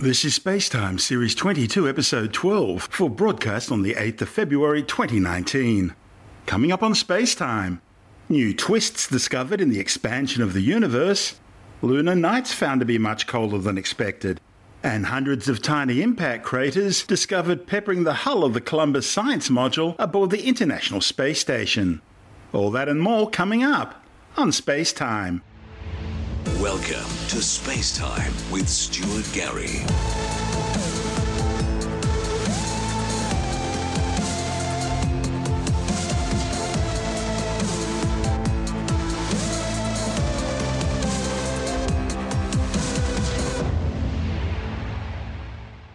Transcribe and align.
This 0.00 0.24
is 0.24 0.36
Spacetime, 0.36 0.98
Series 0.98 1.36
22, 1.36 1.88
Episode 1.88 2.32
12, 2.32 2.82
for 2.90 3.08
broadcast 3.08 3.70
on 3.70 3.82
the 3.82 3.94
8th 3.94 4.22
of 4.22 4.28
February 4.28 4.82
2019. 4.82 5.94
Coming 6.46 6.72
up 6.72 6.82
on 6.82 6.94
Spacetime, 6.94 7.80
new 8.28 8.52
twists 8.52 9.06
discovered 9.06 9.60
in 9.60 9.70
the 9.70 9.78
expansion 9.78 10.42
of 10.42 10.52
the 10.52 10.62
universe, 10.62 11.38
lunar 11.80 12.16
nights 12.16 12.52
found 12.52 12.80
to 12.80 12.84
be 12.84 12.98
much 12.98 13.28
colder 13.28 13.58
than 13.58 13.78
expected, 13.78 14.40
and 14.82 15.06
hundreds 15.06 15.48
of 15.48 15.62
tiny 15.62 16.02
impact 16.02 16.44
craters 16.44 17.04
discovered 17.04 17.68
peppering 17.68 18.02
the 18.02 18.14
hull 18.14 18.42
of 18.42 18.52
the 18.52 18.60
Columbus 18.60 19.08
Science 19.08 19.48
Module 19.48 19.94
aboard 20.00 20.30
the 20.30 20.44
International 20.44 21.00
Space 21.00 21.38
Station. 21.38 22.02
All 22.52 22.72
that 22.72 22.88
and 22.88 23.00
more 23.00 23.30
coming 23.30 23.62
up 23.62 24.04
on 24.36 24.50
Spacetime. 24.50 25.40
Welcome 26.64 27.10
to 27.28 27.42
Space 27.42 27.94
Time 27.94 28.32
with 28.50 28.70
Stuart 28.70 29.30
Gary. 29.34 29.84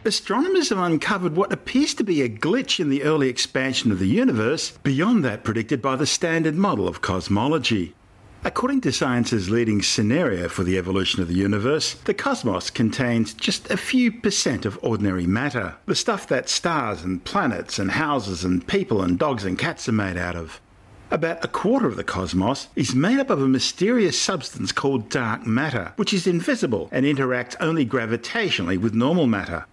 Astronomers 0.06 0.70
have 0.70 0.78
uncovered 0.78 1.36
what 1.36 1.52
appears 1.52 1.96
to 1.96 2.04
be 2.04 2.22
a 2.22 2.30
glitch 2.30 2.80
in 2.80 2.90
the 2.90 3.02
early 3.02 3.28
expansion 3.28 3.92
of 3.92 3.98
the 3.98 4.06
universe 4.06 4.78
beyond 4.84 5.26
that 5.26 5.44
predicted 5.44 5.82
by 5.82 5.96
the 5.96 6.06
standard 6.06 6.54
model 6.54 6.88
of 6.88 7.02
cosmology. 7.02 7.96
According 8.42 8.80
to 8.82 8.94
science's 8.94 9.50
leading 9.50 9.82
scenario 9.82 10.48
for 10.48 10.64
the 10.64 10.78
evolution 10.78 11.22
of 11.22 11.28
the 11.28 11.34
universe, 11.34 11.96
the 12.06 12.14
cosmos 12.14 12.70
contains 12.70 13.34
just 13.34 13.70
a 13.70 13.76
few 13.76 14.14
percent 14.14 14.66
of 14.66 14.80
ordinary 14.82 15.28
matter, 15.28 15.76
the 15.88 15.96
stuff 15.96 16.26
that 16.30 16.48
stars 16.48 17.04
and 17.04 17.22
planets 17.26 17.78
and 17.80 17.92
houses 17.92 18.46
and 18.46 18.66
people 18.66 19.02
and 19.02 19.20
dogs 19.20 19.44
and 19.44 19.60
cats 19.60 19.90
are 19.90 19.94
made 19.94 20.16
out 20.16 20.38
of. 20.38 20.62
About 21.12 21.44
a 21.44 21.50
quarter 21.50 21.86
of 21.86 21.98
the 21.98 22.04
cosmos 22.06 22.70
is 22.78 22.96
made 22.96 23.20
up 23.20 23.30
of 23.30 23.42
a 23.42 23.48
mysterious 23.48 24.18
substance 24.18 24.72
called 24.72 25.10
dark 25.10 25.46
matter, 25.46 25.92
which 25.98 26.14
is 26.14 26.26
invisible 26.26 26.88
and 26.94 27.06
interacts 27.06 27.58
only 27.60 27.86
gravitationally 27.86 28.78
with 28.78 28.94
normal 28.94 29.28
matter. 29.28 29.66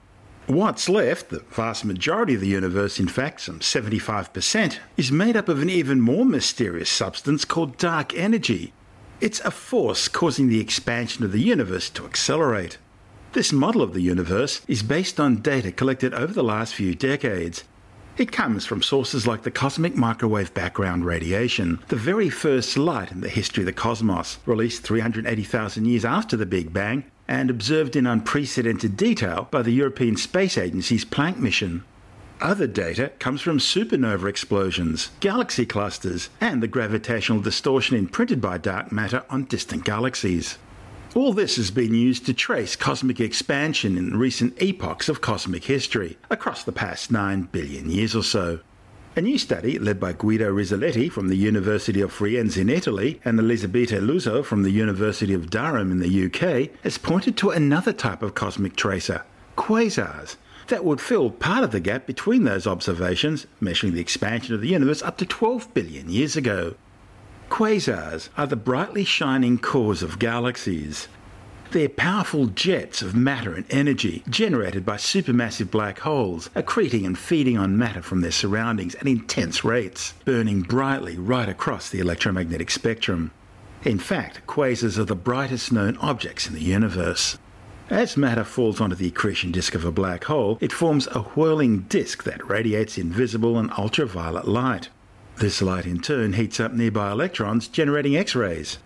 What's 0.46 0.88
left, 0.88 1.30
the 1.30 1.40
vast 1.50 1.84
majority 1.84 2.36
of 2.36 2.40
the 2.40 2.46
universe, 2.46 3.00
in 3.00 3.08
fact, 3.08 3.40
some 3.40 3.58
75%, 3.58 4.78
is 4.96 5.10
made 5.10 5.36
up 5.36 5.48
of 5.48 5.60
an 5.60 5.68
even 5.68 6.00
more 6.00 6.24
mysterious 6.24 6.88
substance 6.88 7.44
called 7.44 7.78
dark 7.78 8.14
energy. 8.14 8.72
It's 9.20 9.40
a 9.40 9.50
force 9.50 10.06
causing 10.06 10.48
the 10.48 10.60
expansion 10.60 11.24
of 11.24 11.32
the 11.32 11.40
universe 11.40 11.90
to 11.90 12.04
accelerate. 12.04 12.78
This 13.32 13.52
model 13.52 13.82
of 13.82 13.92
the 13.92 14.02
universe 14.02 14.60
is 14.68 14.84
based 14.84 15.18
on 15.18 15.42
data 15.42 15.72
collected 15.72 16.14
over 16.14 16.32
the 16.32 16.44
last 16.44 16.76
few 16.76 16.94
decades. 16.94 17.64
It 18.16 18.30
comes 18.30 18.64
from 18.64 18.82
sources 18.82 19.26
like 19.26 19.42
the 19.42 19.50
cosmic 19.50 19.96
microwave 19.96 20.54
background 20.54 21.04
radiation, 21.04 21.80
the 21.88 21.96
very 21.96 22.30
first 22.30 22.78
light 22.78 23.10
in 23.10 23.20
the 23.20 23.28
history 23.28 23.62
of 23.62 23.66
the 23.66 23.72
cosmos, 23.72 24.38
released 24.46 24.84
380,000 24.84 25.86
years 25.86 26.04
after 26.04 26.36
the 26.36 26.46
Big 26.46 26.72
Bang 26.72 27.04
and 27.28 27.50
observed 27.50 27.96
in 27.96 28.06
unprecedented 28.06 28.96
detail 28.96 29.48
by 29.50 29.62
the 29.62 29.72
European 29.72 30.16
Space 30.16 30.56
Agency's 30.56 31.04
Planck 31.04 31.38
mission. 31.38 31.84
Other 32.40 32.66
data 32.66 33.12
comes 33.18 33.40
from 33.40 33.58
supernova 33.58 34.28
explosions, 34.28 35.10
galaxy 35.20 35.64
clusters, 35.64 36.28
and 36.40 36.62
the 36.62 36.68
gravitational 36.68 37.40
distortion 37.40 37.96
imprinted 37.96 38.40
by 38.40 38.58
dark 38.58 38.92
matter 38.92 39.24
on 39.30 39.44
distant 39.44 39.84
galaxies. 39.84 40.58
All 41.14 41.32
this 41.32 41.56
has 41.56 41.70
been 41.70 41.94
used 41.94 42.26
to 42.26 42.34
trace 42.34 42.76
cosmic 42.76 43.20
expansion 43.20 43.96
in 43.96 44.18
recent 44.18 44.60
epochs 44.60 45.08
of 45.08 45.22
cosmic 45.22 45.64
history 45.64 46.18
across 46.28 46.62
the 46.62 46.72
past 46.72 47.10
9 47.10 47.48
billion 47.52 47.88
years 47.90 48.14
or 48.14 48.22
so. 48.22 48.60
A 49.18 49.22
new 49.22 49.38
study 49.38 49.78
led 49.78 49.98
by 49.98 50.12
Guido 50.12 50.52
Risaliti 50.52 51.10
from 51.10 51.28
the 51.28 51.38
University 51.38 52.02
of 52.02 52.12
Firenze 52.12 52.58
in 52.58 52.68
Italy 52.68 53.18
and 53.24 53.38
Elisabetta 53.38 53.98
Lusso 53.98 54.44
from 54.44 54.62
the 54.62 54.70
University 54.70 55.32
of 55.32 55.48
Durham 55.48 55.90
in 55.90 56.00
the 56.00 56.26
UK 56.26 56.68
has 56.82 56.98
pointed 56.98 57.34
to 57.38 57.48
another 57.48 57.94
type 57.94 58.22
of 58.22 58.34
cosmic 58.34 58.76
tracer, 58.76 59.22
quasars, 59.56 60.36
that 60.66 60.84
would 60.84 61.00
fill 61.00 61.30
part 61.30 61.64
of 61.64 61.70
the 61.70 61.80
gap 61.80 62.06
between 62.06 62.44
those 62.44 62.66
observations, 62.66 63.46
measuring 63.58 63.94
the 63.94 64.02
expansion 64.02 64.54
of 64.54 64.60
the 64.60 64.68
universe 64.68 65.00
up 65.00 65.16
to 65.16 65.24
12 65.24 65.72
billion 65.72 66.10
years 66.10 66.36
ago. 66.36 66.74
Quasars 67.48 68.28
are 68.36 68.46
the 68.46 68.54
brightly 68.54 69.04
shining 69.04 69.56
cores 69.56 70.02
of 70.02 70.18
galaxies. 70.18 71.08
They're 71.72 71.88
powerful 71.88 72.46
jets 72.46 73.02
of 73.02 73.14
matter 73.14 73.54
and 73.54 73.64
energy 73.70 74.22
generated 74.28 74.86
by 74.86 74.96
supermassive 74.96 75.70
black 75.70 76.00
holes, 76.00 76.48
accreting 76.54 77.04
and 77.04 77.18
feeding 77.18 77.58
on 77.58 77.76
matter 77.76 78.02
from 78.02 78.20
their 78.20 78.30
surroundings 78.30 78.94
at 78.96 79.06
intense 79.06 79.64
rates, 79.64 80.14
burning 80.24 80.62
brightly 80.62 81.18
right 81.18 81.48
across 81.48 81.90
the 81.90 81.98
electromagnetic 81.98 82.70
spectrum. 82.70 83.32
In 83.82 83.98
fact, 83.98 84.46
quasars 84.46 84.98
are 84.98 85.04
the 85.04 85.16
brightest 85.16 85.72
known 85.72 85.96
objects 85.98 86.46
in 86.46 86.54
the 86.54 86.62
universe. 86.62 87.36
As 87.90 88.16
matter 88.16 88.44
falls 88.44 88.80
onto 88.80 88.96
the 88.96 89.08
accretion 89.08 89.52
disk 89.52 89.74
of 89.74 89.84
a 89.84 89.92
black 89.92 90.24
hole, 90.24 90.58
it 90.60 90.72
forms 90.72 91.06
a 91.12 91.20
whirling 91.20 91.82
disk 91.82 92.24
that 92.24 92.48
radiates 92.48 92.98
invisible 92.98 93.58
and 93.58 93.70
ultraviolet 93.72 94.48
light. 94.48 94.88
This 95.36 95.60
light 95.62 95.86
in 95.86 96.00
turn 96.00 96.32
heats 96.32 96.58
up 96.58 96.72
nearby 96.72 97.12
electrons, 97.12 97.68
generating 97.68 98.16
X 98.16 98.34
rays. 98.34 98.78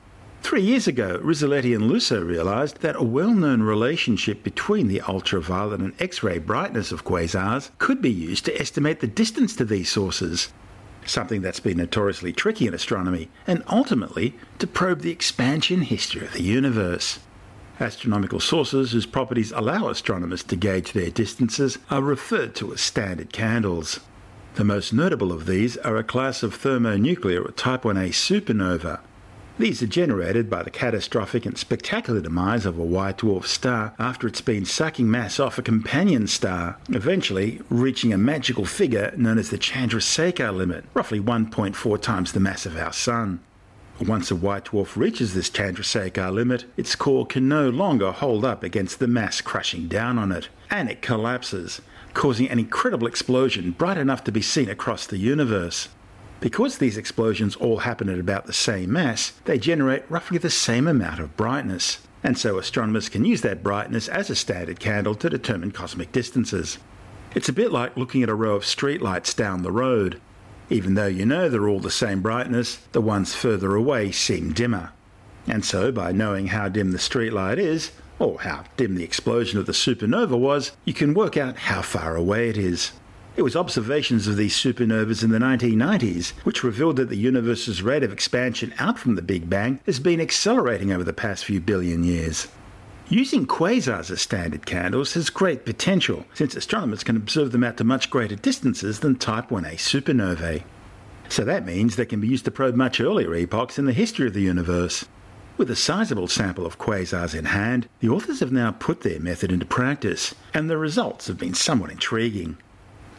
Three 0.42 0.62
years 0.62 0.88
ago, 0.88 1.20
Risaliti 1.22 1.74
and 1.74 1.88
Lusso 1.88 2.26
realized 2.26 2.80
that 2.80 2.96
a 2.96 3.04
well 3.04 3.32
known 3.32 3.62
relationship 3.62 4.42
between 4.42 4.88
the 4.88 5.02
ultraviolet 5.02 5.80
and 5.80 5.92
X 6.00 6.22
ray 6.22 6.38
brightness 6.38 6.90
of 6.90 7.04
quasars 7.04 7.70
could 7.78 8.02
be 8.02 8.10
used 8.10 8.46
to 8.46 8.60
estimate 8.60 9.00
the 9.00 9.06
distance 9.06 9.54
to 9.56 9.64
these 9.64 9.90
sources, 9.90 10.52
something 11.04 11.42
that's 11.42 11.60
been 11.60 11.76
notoriously 11.76 12.32
tricky 12.32 12.66
in 12.66 12.74
astronomy, 12.74 13.28
and 13.46 13.62
ultimately 13.68 14.34
to 14.58 14.66
probe 14.66 15.02
the 15.02 15.12
expansion 15.12 15.82
history 15.82 16.26
of 16.26 16.32
the 16.32 16.42
universe. 16.42 17.20
Astronomical 17.78 18.40
sources 18.40 18.92
whose 18.92 19.06
properties 19.06 19.52
allow 19.52 19.88
astronomers 19.88 20.42
to 20.44 20.56
gauge 20.56 20.92
their 20.92 21.10
distances 21.10 21.78
are 21.90 22.02
referred 22.02 22.54
to 22.56 22.72
as 22.72 22.80
standard 22.80 23.32
candles. 23.32 24.00
The 24.54 24.64
most 24.64 24.92
notable 24.92 25.32
of 25.32 25.46
these 25.46 25.76
are 25.78 25.96
a 25.96 26.02
class 26.02 26.42
of 26.42 26.54
thermonuclear 26.54 27.44
type 27.56 27.82
1a 27.82 28.08
supernova, 28.08 29.00
these 29.60 29.82
are 29.82 29.86
generated 29.86 30.48
by 30.48 30.62
the 30.62 30.70
catastrophic 30.70 31.44
and 31.44 31.58
spectacular 31.58 32.20
demise 32.20 32.64
of 32.64 32.78
a 32.78 32.84
white 32.84 33.18
dwarf 33.18 33.44
star 33.44 33.94
after 33.98 34.26
it's 34.26 34.40
been 34.40 34.64
sucking 34.64 35.10
mass 35.10 35.38
off 35.38 35.58
a 35.58 35.62
companion 35.62 36.26
star, 36.26 36.78
eventually 36.88 37.60
reaching 37.68 38.12
a 38.12 38.18
magical 38.18 38.64
figure 38.64 39.12
known 39.16 39.38
as 39.38 39.50
the 39.50 39.58
Chandrasekhar 39.58 40.56
limit, 40.56 40.84
roughly 40.94 41.20
1.4 41.20 42.00
times 42.00 42.32
the 42.32 42.40
mass 42.40 42.64
of 42.64 42.76
our 42.76 42.92
Sun. 42.92 43.40
Once 44.00 44.30
a 44.30 44.36
white 44.36 44.64
dwarf 44.64 44.96
reaches 44.96 45.34
this 45.34 45.50
Chandrasekhar 45.50 46.32
limit, 46.32 46.64
its 46.78 46.96
core 46.96 47.26
can 47.26 47.46
no 47.46 47.68
longer 47.68 48.12
hold 48.12 48.46
up 48.46 48.62
against 48.62 48.98
the 48.98 49.06
mass 49.06 49.42
crushing 49.42 49.88
down 49.88 50.18
on 50.18 50.32
it, 50.32 50.48
and 50.70 50.88
it 50.88 51.02
collapses, 51.02 51.82
causing 52.14 52.48
an 52.48 52.58
incredible 52.58 53.06
explosion 53.06 53.72
bright 53.72 53.98
enough 53.98 54.24
to 54.24 54.32
be 54.32 54.40
seen 54.40 54.70
across 54.70 55.06
the 55.06 55.18
universe. 55.18 55.88
Because 56.40 56.78
these 56.78 56.96
explosions 56.96 57.54
all 57.56 57.78
happen 57.78 58.08
at 58.08 58.18
about 58.18 58.46
the 58.46 58.52
same 58.54 58.92
mass, 58.92 59.32
they 59.44 59.58
generate 59.58 60.10
roughly 60.10 60.38
the 60.38 60.48
same 60.50 60.88
amount 60.88 61.20
of 61.20 61.36
brightness, 61.36 61.98
and 62.24 62.38
so 62.38 62.58
astronomers 62.58 63.10
can 63.10 63.26
use 63.26 63.42
that 63.42 63.62
brightness 63.62 64.08
as 64.08 64.30
a 64.30 64.34
standard 64.34 64.80
candle 64.80 65.14
to 65.16 65.28
determine 65.28 65.70
cosmic 65.70 66.12
distances. 66.12 66.78
It's 67.34 67.48
a 67.48 67.52
bit 67.52 67.70
like 67.70 67.96
looking 67.96 68.22
at 68.22 68.28
a 68.30 68.34
row 68.34 68.56
of 68.56 68.64
streetlights 68.64 69.36
down 69.36 69.62
the 69.62 69.70
road. 69.70 70.20
Even 70.70 70.94
though 70.94 71.06
you 71.06 71.26
know 71.26 71.48
they're 71.48 71.68
all 71.68 71.80
the 71.80 71.90
same 71.90 72.22
brightness, 72.22 72.76
the 72.92 73.00
ones 73.00 73.34
further 73.34 73.74
away 73.74 74.10
seem 74.10 74.52
dimmer. 74.52 74.92
And 75.46 75.64
so, 75.64 75.92
by 75.92 76.12
knowing 76.12 76.48
how 76.48 76.68
dim 76.68 76.92
the 76.92 76.98
streetlight 76.98 77.58
is, 77.58 77.92
or 78.18 78.40
how 78.40 78.64
dim 78.76 78.94
the 78.94 79.04
explosion 79.04 79.58
of 79.58 79.66
the 79.66 79.72
supernova 79.72 80.38
was, 80.38 80.72
you 80.84 80.94
can 80.94 81.14
work 81.14 81.36
out 81.36 81.56
how 81.56 81.82
far 81.82 82.16
away 82.16 82.48
it 82.48 82.56
is. 82.56 82.92
It 83.40 83.42
was 83.42 83.56
observations 83.56 84.28
of 84.28 84.36
these 84.36 84.54
supernovas 84.54 85.24
in 85.24 85.30
the 85.30 85.38
1990s 85.38 86.32
which 86.44 86.62
revealed 86.62 86.96
that 86.96 87.08
the 87.08 87.16
universe's 87.16 87.82
rate 87.82 88.02
of 88.02 88.12
expansion 88.12 88.74
out 88.78 88.98
from 88.98 89.14
the 89.14 89.22
Big 89.22 89.48
Bang 89.48 89.80
has 89.86 89.98
been 89.98 90.20
accelerating 90.20 90.92
over 90.92 91.04
the 91.04 91.14
past 91.14 91.46
few 91.46 91.58
billion 91.58 92.04
years. 92.04 92.48
Using 93.08 93.46
quasars 93.46 94.10
as 94.10 94.20
standard 94.20 94.66
candles 94.66 95.14
has 95.14 95.30
great 95.30 95.64
potential, 95.64 96.26
since 96.34 96.54
astronomers 96.54 97.02
can 97.02 97.16
observe 97.16 97.50
them 97.50 97.64
out 97.64 97.78
to 97.78 97.82
much 97.84 98.10
greater 98.10 98.36
distances 98.36 99.00
than 99.00 99.16
Type 99.16 99.48
1a 99.48 99.76
supernovae. 99.76 100.64
So 101.30 101.42
that 101.42 101.64
means 101.64 101.96
they 101.96 102.04
can 102.04 102.20
be 102.20 102.28
used 102.28 102.44
to 102.44 102.50
probe 102.50 102.74
much 102.74 103.00
earlier 103.00 103.34
epochs 103.34 103.78
in 103.78 103.86
the 103.86 103.94
history 103.94 104.26
of 104.26 104.34
the 104.34 104.42
universe. 104.42 105.06
With 105.56 105.70
a 105.70 105.76
sizable 105.76 106.28
sample 106.28 106.66
of 106.66 106.78
quasars 106.78 107.34
in 107.34 107.46
hand, 107.46 107.88
the 108.00 108.10
authors 108.10 108.40
have 108.40 108.52
now 108.52 108.72
put 108.72 109.00
their 109.00 109.18
method 109.18 109.50
into 109.50 109.64
practice, 109.64 110.34
and 110.52 110.68
the 110.68 110.76
results 110.76 111.26
have 111.28 111.38
been 111.38 111.54
somewhat 111.54 111.90
intriguing. 111.90 112.58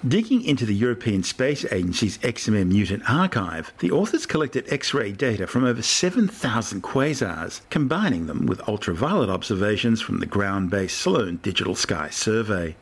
Digging 0.07 0.43
into 0.43 0.65
the 0.65 0.73
European 0.73 1.21
Space 1.21 1.63
Agency's 1.71 2.17
XMM 2.19 2.71
Newton 2.71 3.03
archive, 3.07 3.71
the 3.77 3.91
authors 3.91 4.25
collected 4.25 4.65
X 4.73 4.95
ray 4.95 5.11
data 5.11 5.45
from 5.45 5.63
over 5.63 5.83
7,000 5.83 6.81
quasars, 6.81 7.61
combining 7.69 8.25
them 8.25 8.47
with 8.47 8.67
ultraviolet 8.67 9.29
observations 9.29 10.01
from 10.01 10.19
the 10.19 10.25
ground 10.25 10.71
based 10.71 10.97
Sloan 10.97 11.37
Digital 11.43 11.75
Sky 11.75 12.09
Survey. 12.09 12.75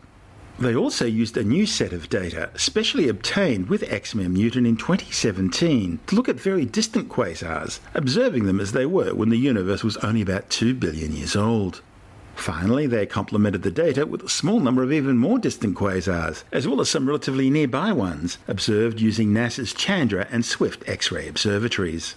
They 0.59 0.73
also 0.73 1.05
used 1.05 1.35
a 1.35 1.43
new 1.43 1.65
set 1.65 1.91
of 1.91 2.07
data, 2.07 2.51
specially 2.55 3.09
obtained 3.09 3.67
with 3.67 3.81
XMM 3.81 4.31
Newton 4.31 4.65
in 4.65 4.77
2017, 4.77 5.99
to 6.07 6.15
look 6.15 6.29
at 6.29 6.39
very 6.39 6.63
distant 6.63 7.09
quasars, 7.09 7.81
observing 7.93 8.45
them 8.45 8.61
as 8.61 8.71
they 8.71 8.85
were 8.85 9.13
when 9.13 9.27
the 9.27 9.35
universe 9.35 9.83
was 9.83 9.97
only 9.97 10.21
about 10.21 10.49
2 10.49 10.73
billion 10.73 11.11
years 11.11 11.35
old. 11.35 11.81
Finally, 12.39 12.87
they 12.87 13.05
complemented 13.05 13.63
the 13.63 13.69
data 13.69 14.05
with 14.05 14.23
a 14.23 14.29
small 14.29 14.61
number 14.61 14.81
of 14.81 14.93
even 14.93 15.17
more 15.17 15.37
distant 15.37 15.75
quasars, 15.75 16.43
as 16.53 16.65
well 16.65 16.79
as 16.79 16.89
some 16.89 17.05
relatively 17.05 17.49
nearby 17.49 17.91
ones, 17.91 18.37
observed 18.47 19.01
using 19.01 19.31
NASA's 19.31 19.73
Chandra 19.73 20.25
and 20.31 20.45
Swift 20.45 20.87
X 20.87 21.11
ray 21.11 21.27
observatories. 21.27 22.15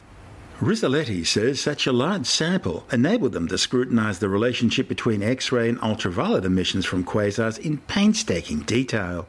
Risaliti 0.60 1.26
says 1.26 1.60
such 1.60 1.88
a 1.88 1.92
large 1.92 2.24
sample 2.24 2.86
enabled 2.92 3.32
them 3.32 3.48
to 3.48 3.58
scrutinize 3.58 4.20
the 4.20 4.28
relationship 4.28 4.86
between 4.86 5.24
X 5.24 5.50
ray 5.50 5.68
and 5.68 5.82
ultraviolet 5.82 6.44
emissions 6.44 6.86
from 6.86 7.04
quasars 7.04 7.58
in 7.58 7.78
painstaking 7.78 8.60
detail. 8.60 9.26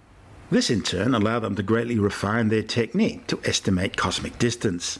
This 0.52 0.70
in 0.70 0.84
turn 0.84 1.16
allowed 1.16 1.40
them 1.40 1.56
to 1.56 1.64
greatly 1.64 1.98
refine 1.98 2.50
their 2.50 2.62
technique 2.62 3.26
to 3.28 3.42
estimate 3.46 3.98
cosmic 3.98 4.38
distance. 4.38 5.00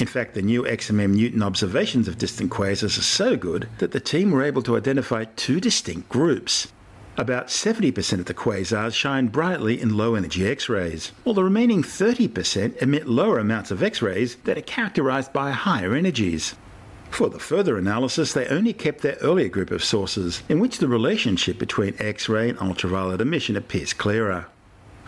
In 0.00 0.06
fact, 0.06 0.32
the 0.32 0.40
new 0.40 0.62
XMM 0.62 1.10
Newton 1.10 1.42
observations 1.42 2.08
of 2.08 2.16
distant 2.16 2.50
quasars 2.50 2.96
are 2.96 3.02
so 3.02 3.36
good 3.36 3.68
that 3.78 3.90
the 3.90 4.00
team 4.00 4.30
were 4.30 4.42
able 4.42 4.62
to 4.62 4.78
identify 4.78 5.24
two 5.36 5.60
distinct 5.60 6.08
groups. 6.08 6.72
About 7.18 7.48
70% 7.48 8.18
of 8.18 8.24
the 8.24 8.32
quasars 8.32 8.94
shine 8.94 9.26
brightly 9.26 9.78
in 9.78 9.98
low 9.98 10.14
energy 10.14 10.48
X 10.48 10.70
rays, 10.70 11.12
while 11.22 11.34
the 11.34 11.44
remaining 11.44 11.82
30% 11.82 12.80
emit 12.80 13.08
lower 13.08 13.38
amounts 13.38 13.70
of 13.70 13.82
X 13.82 14.00
rays 14.00 14.36
that 14.44 14.56
are 14.56 14.62
characterized 14.62 15.34
by 15.34 15.50
higher 15.50 15.94
energies. 15.94 16.54
For 17.10 17.28
the 17.28 17.38
further 17.38 17.76
analysis, 17.76 18.32
they 18.32 18.46
only 18.46 18.72
kept 18.72 19.02
their 19.02 19.18
earlier 19.20 19.48
group 19.48 19.70
of 19.70 19.84
sources, 19.84 20.42
in 20.48 20.60
which 20.60 20.78
the 20.78 20.88
relationship 20.88 21.58
between 21.58 21.94
X 21.98 22.26
ray 22.26 22.48
and 22.48 22.58
ultraviolet 22.58 23.20
emission 23.20 23.54
appears 23.54 23.92
clearer. 23.92 24.46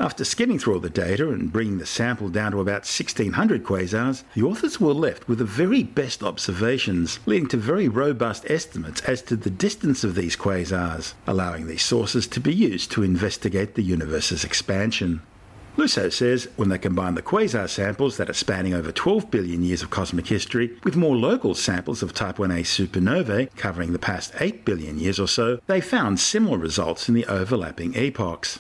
After 0.03 0.25
skimming 0.25 0.59
through 0.59 0.75
all 0.75 0.81
the 0.81 0.91
data 0.91 1.31
and 1.31 1.53
bringing 1.53 1.79
the 1.79 1.87
sample 1.87 2.29
down 2.29 2.51
to 2.51 2.59
about 2.59 2.91
1600 2.91 3.63
quasars, 3.63 4.25
the 4.35 4.43
authors 4.43 4.81
were 4.81 4.93
left 4.93 5.29
with 5.29 5.39
the 5.39 5.45
very 5.45 5.85
best 5.85 6.25
observations, 6.25 7.21
leading 7.25 7.47
to 7.51 7.57
very 7.57 7.87
robust 7.87 8.45
estimates 8.51 9.01
as 9.03 9.23
to 9.23 9.37
the 9.37 9.49
distance 9.49 10.03
of 10.03 10.17
these 10.17 10.35
quasars, 10.35 11.15
allowing 11.25 11.69
these 11.69 11.85
sources 11.85 12.27
to 12.27 12.41
be 12.41 12.53
used 12.53 12.91
to 12.91 13.05
investigate 13.05 13.77
the 13.77 13.83
universe's 13.85 14.43
expansion. 14.43 15.23
Lusso 15.77 16.13
says 16.13 16.49
when 16.57 16.69
they 16.69 16.79
combine 16.79 17.15
the 17.15 17.23
quasar 17.23 17.69
samples 17.69 18.17
that 18.17 18.29
are 18.29 18.35
spanning 18.35 18.75
over 18.75 18.91
12 18.91 19.31
billion 19.31 19.63
years 19.63 19.85
of 19.85 19.91
cosmic 19.91 20.27
history 20.27 20.77
with 20.83 20.97
more 20.97 21.15
local 21.15 21.55
samples 21.55 22.03
of 22.03 22.13
Type 22.13 22.39
1a 22.39 22.63
supernovae 22.63 23.55
covering 23.55 23.93
the 23.93 24.01
past 24.01 24.35
8 24.41 24.65
billion 24.65 24.99
years 24.99 25.21
or 25.21 25.29
so, 25.29 25.61
they 25.69 25.81
found 25.81 26.19
similar 26.19 26.59
results 26.59 27.09
in 27.09 27.15
the 27.15 27.27
overlapping 27.27 27.97
epochs. 27.97 28.59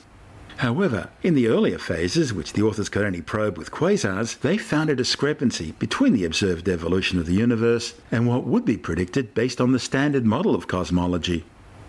However, 0.58 1.08
in 1.22 1.34
the 1.34 1.48
earlier 1.48 1.78
phases, 1.78 2.32
which 2.32 2.52
the 2.52 2.62
authors 2.62 2.88
could 2.88 3.04
only 3.04 3.22
probe 3.22 3.58
with 3.58 3.70
quasars, 3.70 4.38
they 4.40 4.56
found 4.56 4.90
a 4.90 4.94
discrepancy 4.96 5.72
between 5.78 6.12
the 6.12 6.24
observed 6.24 6.68
evolution 6.68 7.18
of 7.18 7.26
the 7.26 7.34
universe 7.34 7.94
and 8.10 8.26
what 8.26 8.44
would 8.44 8.64
be 8.64 8.76
predicted 8.76 9.34
based 9.34 9.60
on 9.60 9.72
the 9.72 9.78
standard 9.78 10.24
model 10.24 10.54
of 10.54 10.68
cosmology. 10.68 11.44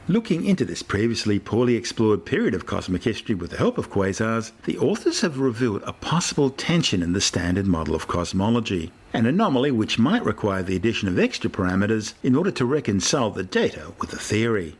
Looking 0.08 0.44
into 0.44 0.66
this 0.66 0.84
previously 0.84 1.40
poorly 1.40 1.76
explored 1.76 2.26
period 2.26 2.54
of 2.54 2.66
cosmic 2.66 3.04
history 3.04 3.36
with 3.36 3.52
the 3.52 3.58
help 3.58 3.78
of 3.78 3.90
quasars, 3.90 4.52
the 4.66 4.78
authors 4.78 5.22
have 5.22 5.40
revealed 5.40 5.82
a 5.86 5.94
possible 5.94 6.50
tension 6.50 7.02
in 7.02 7.14
the 7.14 7.22
standard 7.22 7.68
model 7.68 7.96
of 7.96 8.08
cosmology, 8.08 8.92
an 9.14 9.26
anomaly 9.26 9.72
which 9.72 9.98
might 9.98 10.26
require 10.26 10.62
the 10.62 10.76
addition 10.76 11.08
of 11.08 11.18
extra 11.18 11.50
parameters 11.50 12.16
in 12.22 12.36
order 12.36 12.52
to 12.52 12.66
reconcile 12.66 13.30
the 13.30 13.44
data 13.44 13.94
with 14.02 14.10
the 14.10 14.18
theory. 14.18 14.76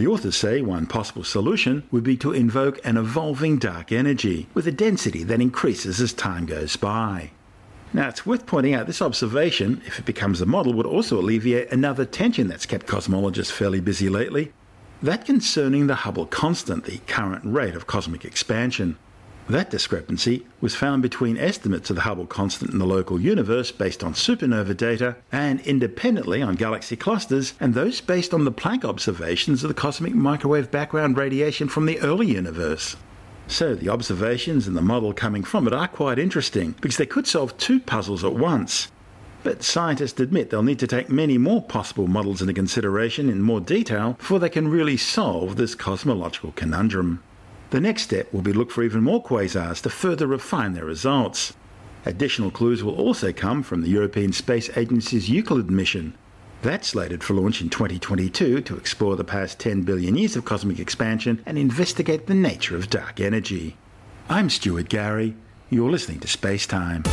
The 0.00 0.06
authors 0.06 0.34
say 0.34 0.62
one 0.62 0.86
possible 0.86 1.24
solution 1.24 1.82
would 1.90 2.04
be 2.04 2.16
to 2.16 2.32
invoke 2.32 2.80
an 2.86 2.96
evolving 2.96 3.58
dark 3.58 3.92
energy 3.92 4.46
with 4.54 4.66
a 4.66 4.72
density 4.72 5.24
that 5.24 5.42
increases 5.42 6.00
as 6.00 6.14
time 6.14 6.46
goes 6.46 6.74
by. 6.76 7.32
Now, 7.92 8.08
it's 8.08 8.24
worth 8.24 8.46
pointing 8.46 8.72
out 8.72 8.86
this 8.86 9.02
observation, 9.02 9.82
if 9.84 9.98
it 9.98 10.06
becomes 10.06 10.40
a 10.40 10.46
model, 10.46 10.72
would 10.72 10.86
also 10.86 11.20
alleviate 11.20 11.70
another 11.70 12.06
tension 12.06 12.48
that's 12.48 12.64
kept 12.64 12.86
cosmologists 12.86 13.52
fairly 13.52 13.80
busy 13.80 14.08
lately 14.08 14.54
that 15.02 15.26
concerning 15.26 15.86
the 15.86 15.96
Hubble 15.96 16.24
constant, 16.24 16.84
the 16.84 17.00
current 17.06 17.44
rate 17.44 17.74
of 17.74 17.86
cosmic 17.86 18.24
expansion. 18.24 18.96
That 19.50 19.68
discrepancy 19.68 20.46
was 20.60 20.76
found 20.76 21.02
between 21.02 21.36
estimates 21.36 21.90
of 21.90 21.96
the 21.96 22.02
Hubble 22.02 22.26
constant 22.26 22.70
in 22.70 22.78
the 22.78 22.86
local 22.86 23.20
universe 23.20 23.72
based 23.72 24.04
on 24.04 24.14
supernova 24.14 24.76
data 24.76 25.16
and 25.32 25.58
independently 25.62 26.40
on 26.40 26.54
galaxy 26.54 26.94
clusters 26.94 27.54
and 27.58 27.74
those 27.74 28.00
based 28.00 28.32
on 28.32 28.44
the 28.44 28.52
Planck 28.52 28.84
observations 28.84 29.64
of 29.64 29.68
the 29.68 29.74
cosmic 29.74 30.14
microwave 30.14 30.70
background 30.70 31.16
radiation 31.16 31.66
from 31.66 31.86
the 31.86 31.98
early 31.98 32.28
universe. 32.28 32.94
So 33.48 33.74
the 33.74 33.88
observations 33.88 34.68
and 34.68 34.76
the 34.76 34.82
model 34.82 35.12
coming 35.12 35.42
from 35.42 35.66
it 35.66 35.74
are 35.74 35.88
quite 35.88 36.20
interesting 36.20 36.76
because 36.80 36.96
they 36.96 37.04
could 37.04 37.26
solve 37.26 37.58
two 37.58 37.80
puzzles 37.80 38.22
at 38.22 38.34
once. 38.34 38.86
But 39.42 39.64
scientists 39.64 40.20
admit 40.20 40.50
they'll 40.50 40.62
need 40.62 40.78
to 40.78 40.86
take 40.86 41.10
many 41.10 41.38
more 41.38 41.60
possible 41.60 42.06
models 42.06 42.40
into 42.40 42.54
consideration 42.54 43.28
in 43.28 43.42
more 43.42 43.60
detail 43.60 44.12
before 44.12 44.38
they 44.38 44.48
can 44.48 44.68
really 44.68 44.96
solve 44.96 45.56
this 45.56 45.74
cosmological 45.74 46.52
conundrum. 46.52 47.24
The 47.70 47.80
next 47.80 48.02
step 48.02 48.32
will 48.32 48.42
be 48.42 48.52
look 48.52 48.72
for 48.72 48.82
even 48.82 49.04
more 49.04 49.22
quasars 49.22 49.80
to 49.82 49.90
further 49.90 50.26
refine 50.26 50.74
their 50.74 50.84
results. 50.84 51.54
Additional 52.04 52.50
clues 52.50 52.82
will 52.82 52.96
also 52.96 53.32
come 53.32 53.62
from 53.62 53.82
the 53.82 53.88
European 53.88 54.32
Space 54.32 54.76
Agency's 54.76 55.30
Euclid 55.30 55.70
mission. 55.70 56.14
That's 56.62 56.88
slated 56.88 57.22
for 57.22 57.34
launch 57.34 57.62
in 57.62 57.70
2022 57.70 58.62
to 58.62 58.76
explore 58.76 59.14
the 59.14 59.24
past 59.24 59.60
10 59.60 59.82
billion 59.82 60.16
years 60.16 60.34
of 60.34 60.44
cosmic 60.44 60.80
expansion 60.80 61.42
and 61.46 61.56
investigate 61.56 62.26
the 62.26 62.34
nature 62.34 62.76
of 62.76 62.90
dark 62.90 63.20
energy. 63.20 63.76
I'm 64.28 64.50
Stuart 64.50 64.88
Gary. 64.88 65.36
You're 65.70 65.90
listening 65.90 66.20
to 66.20 66.28
Space 66.28 66.66
Time. 66.66 67.04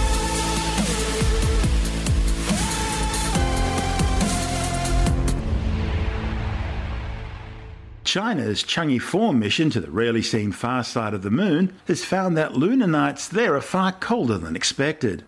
China's 8.18 8.64
Chang'e 8.64 9.00
4 9.00 9.32
mission 9.32 9.70
to 9.70 9.80
the 9.80 9.92
rarely 9.92 10.24
seen 10.24 10.52
far 10.52 10.84
side 10.84 11.14
of 11.14 11.22
the 11.22 11.30
moon 11.30 11.72
has 11.88 12.04
found 12.04 12.36
that 12.36 12.58
lunar 12.58 12.88
nights 12.88 13.28
there 13.28 13.54
are 13.54 13.62
far 13.62 13.92
colder 13.92 14.40
than 14.40 14.56
expected. 14.56 15.24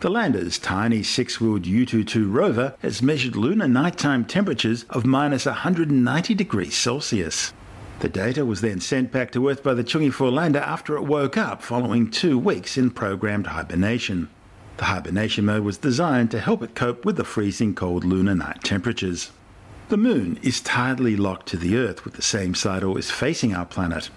The 0.00 0.10
lander's 0.10 0.58
tiny 0.58 1.04
six-wheeled 1.04 1.62
Yutu-2 1.62 2.32
rover 2.32 2.74
has 2.80 3.00
measured 3.00 3.36
lunar 3.36 3.68
nighttime 3.68 4.24
temperatures 4.24 4.82
of 4.90 5.06
minus 5.06 5.46
190 5.46 6.34
degrees 6.34 6.76
Celsius. 6.76 7.52
The 8.00 8.08
data 8.08 8.44
was 8.44 8.60
then 8.60 8.80
sent 8.80 9.12
back 9.12 9.30
to 9.30 9.48
Earth 9.48 9.62
by 9.62 9.74
the 9.74 9.84
Chang'e 9.84 10.12
4 10.12 10.32
lander 10.32 10.58
after 10.58 10.96
it 10.96 11.04
woke 11.04 11.36
up 11.36 11.62
following 11.62 12.10
two 12.10 12.36
weeks 12.36 12.76
in 12.76 12.90
programmed 12.90 13.46
hibernation. 13.46 14.28
The 14.78 14.86
hibernation 14.86 15.44
mode 15.44 15.62
was 15.62 15.78
designed 15.78 16.32
to 16.32 16.40
help 16.40 16.60
it 16.64 16.74
cope 16.74 17.04
with 17.04 17.18
the 17.18 17.24
freezing 17.24 17.76
cold 17.76 18.02
lunar 18.02 18.34
night 18.34 18.64
temperatures. 18.64 19.30
The 19.88 19.96
moon 19.96 20.38
is 20.42 20.60
tidally 20.60 21.18
locked 21.18 21.46
to 21.48 21.56
the 21.56 21.76
Earth 21.76 22.04
with 22.04 22.14
the 22.14 22.22
same 22.22 22.54
side 22.54 22.82
always 22.82 23.10
facing 23.10 23.54
our 23.54 23.66
planet. 23.66 24.10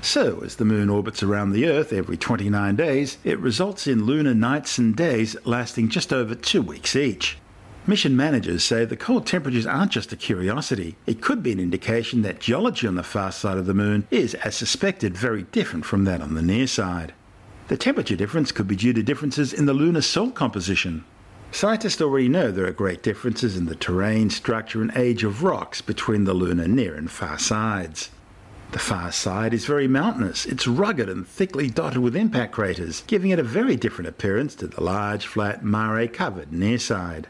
So, 0.00 0.42
as 0.44 0.56
the 0.56 0.64
moon 0.64 0.88
orbits 0.88 1.22
around 1.22 1.50
the 1.52 1.66
Earth 1.66 1.92
every 1.92 2.16
29 2.16 2.76
days, 2.76 3.18
it 3.24 3.38
results 3.40 3.86
in 3.86 4.04
lunar 4.04 4.34
nights 4.34 4.78
and 4.78 4.94
days 4.94 5.36
lasting 5.44 5.88
just 5.88 6.12
over 6.12 6.36
two 6.36 6.62
weeks 6.62 6.94
each. 6.94 7.38
Mission 7.86 8.14
managers 8.14 8.62
say 8.62 8.84
the 8.84 8.96
cold 8.96 9.26
temperatures 9.26 9.66
aren't 9.66 9.92
just 9.92 10.12
a 10.12 10.16
curiosity. 10.16 10.96
It 11.06 11.22
could 11.22 11.42
be 11.42 11.52
an 11.52 11.58
indication 11.58 12.22
that 12.22 12.38
geology 12.38 12.86
on 12.86 12.96
the 12.96 13.02
far 13.02 13.32
side 13.32 13.56
of 13.56 13.66
the 13.66 13.74
moon 13.74 14.06
is, 14.10 14.34
as 14.34 14.54
suspected, 14.54 15.16
very 15.16 15.44
different 15.44 15.86
from 15.86 16.04
that 16.04 16.20
on 16.20 16.34
the 16.34 16.42
near 16.42 16.66
side. 16.66 17.14
The 17.68 17.76
temperature 17.76 18.14
difference 18.14 18.52
could 18.52 18.68
be 18.68 18.76
due 18.76 18.92
to 18.92 19.02
differences 19.02 19.52
in 19.52 19.66
the 19.66 19.74
lunar 19.74 20.02
salt 20.02 20.34
composition. 20.34 21.04
Scientists 21.50 22.00
already 22.00 22.28
know 22.28 22.50
there 22.50 22.66
are 22.66 22.72
great 22.72 23.02
differences 23.02 23.56
in 23.56 23.66
the 23.66 23.74
terrain, 23.74 24.30
structure, 24.30 24.82
and 24.82 24.92
age 24.94 25.24
of 25.24 25.42
rocks 25.42 25.80
between 25.80 26.24
the 26.24 26.34
lunar 26.34 26.68
near 26.68 26.94
and 26.94 27.10
far 27.10 27.38
sides. 27.38 28.10
The 28.72 28.78
far 28.78 29.10
side 29.10 29.54
is 29.54 29.64
very 29.64 29.88
mountainous. 29.88 30.44
It's 30.44 30.68
rugged 30.68 31.08
and 31.08 31.26
thickly 31.26 31.70
dotted 31.70 32.02
with 32.02 32.14
impact 32.14 32.52
craters, 32.52 33.02
giving 33.06 33.30
it 33.30 33.38
a 33.38 33.42
very 33.42 33.76
different 33.76 34.08
appearance 34.08 34.54
to 34.56 34.66
the 34.66 34.82
large, 34.82 35.26
flat, 35.26 35.64
mare 35.64 36.06
covered 36.06 36.52
near 36.52 36.78
side. 36.78 37.28